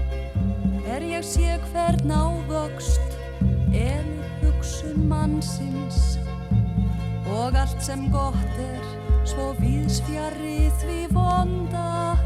Er 0.88 1.04
ég 1.04 1.24
sé 1.24 1.58
hvern 1.68 2.08
ávöxt, 2.08 3.18
elur 3.76 4.30
hugsun 4.40 5.04
mannsins. 5.08 6.18
Og 7.28 7.54
allt 7.54 7.82
sem 7.84 8.08
gott 8.10 8.56
er, 8.56 8.86
svo 9.28 9.52
víðsfjarri 9.60 10.70
því 10.80 10.98
vonda. 11.12 12.16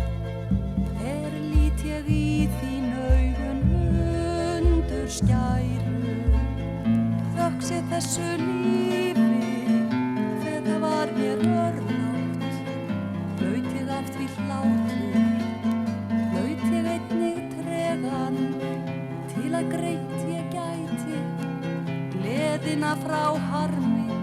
Er 1.03 1.35
lít 1.51 1.83
ég 1.91 2.07
í 2.07 2.47
þín 2.61 2.87
augun 3.11 3.61
undur 4.55 5.11
skæru. 5.11 6.15
Þökk 7.35 7.67
sé 7.67 7.83
þessu 7.91 8.31
lífi, 8.47 9.29
það 10.39 10.79
var 10.87 11.15
mér 11.19 11.54
því 14.25 14.45
hlátur, 14.47 15.17
hlaut 16.33 16.63
ég 16.73 16.87
einnig 16.89 17.41
tregan 17.59 18.39
Til 19.33 19.51
að 19.59 19.69
greitt 19.73 20.23
ég 20.31 20.47
gæti, 20.55 21.19
gleðina 22.15 22.95
frá 23.03 23.25
harmi. 23.51 24.21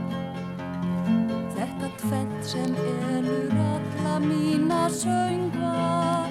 Þetta 1.56 1.92
tvent 2.02 2.52
sem 2.54 2.76
elur 3.14 3.58
alla 3.68 4.18
mína 4.26 4.86
söngva 4.90 6.26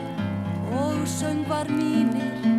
Og 0.80 1.06
söngvar 1.18 1.70
mínir 1.70 2.49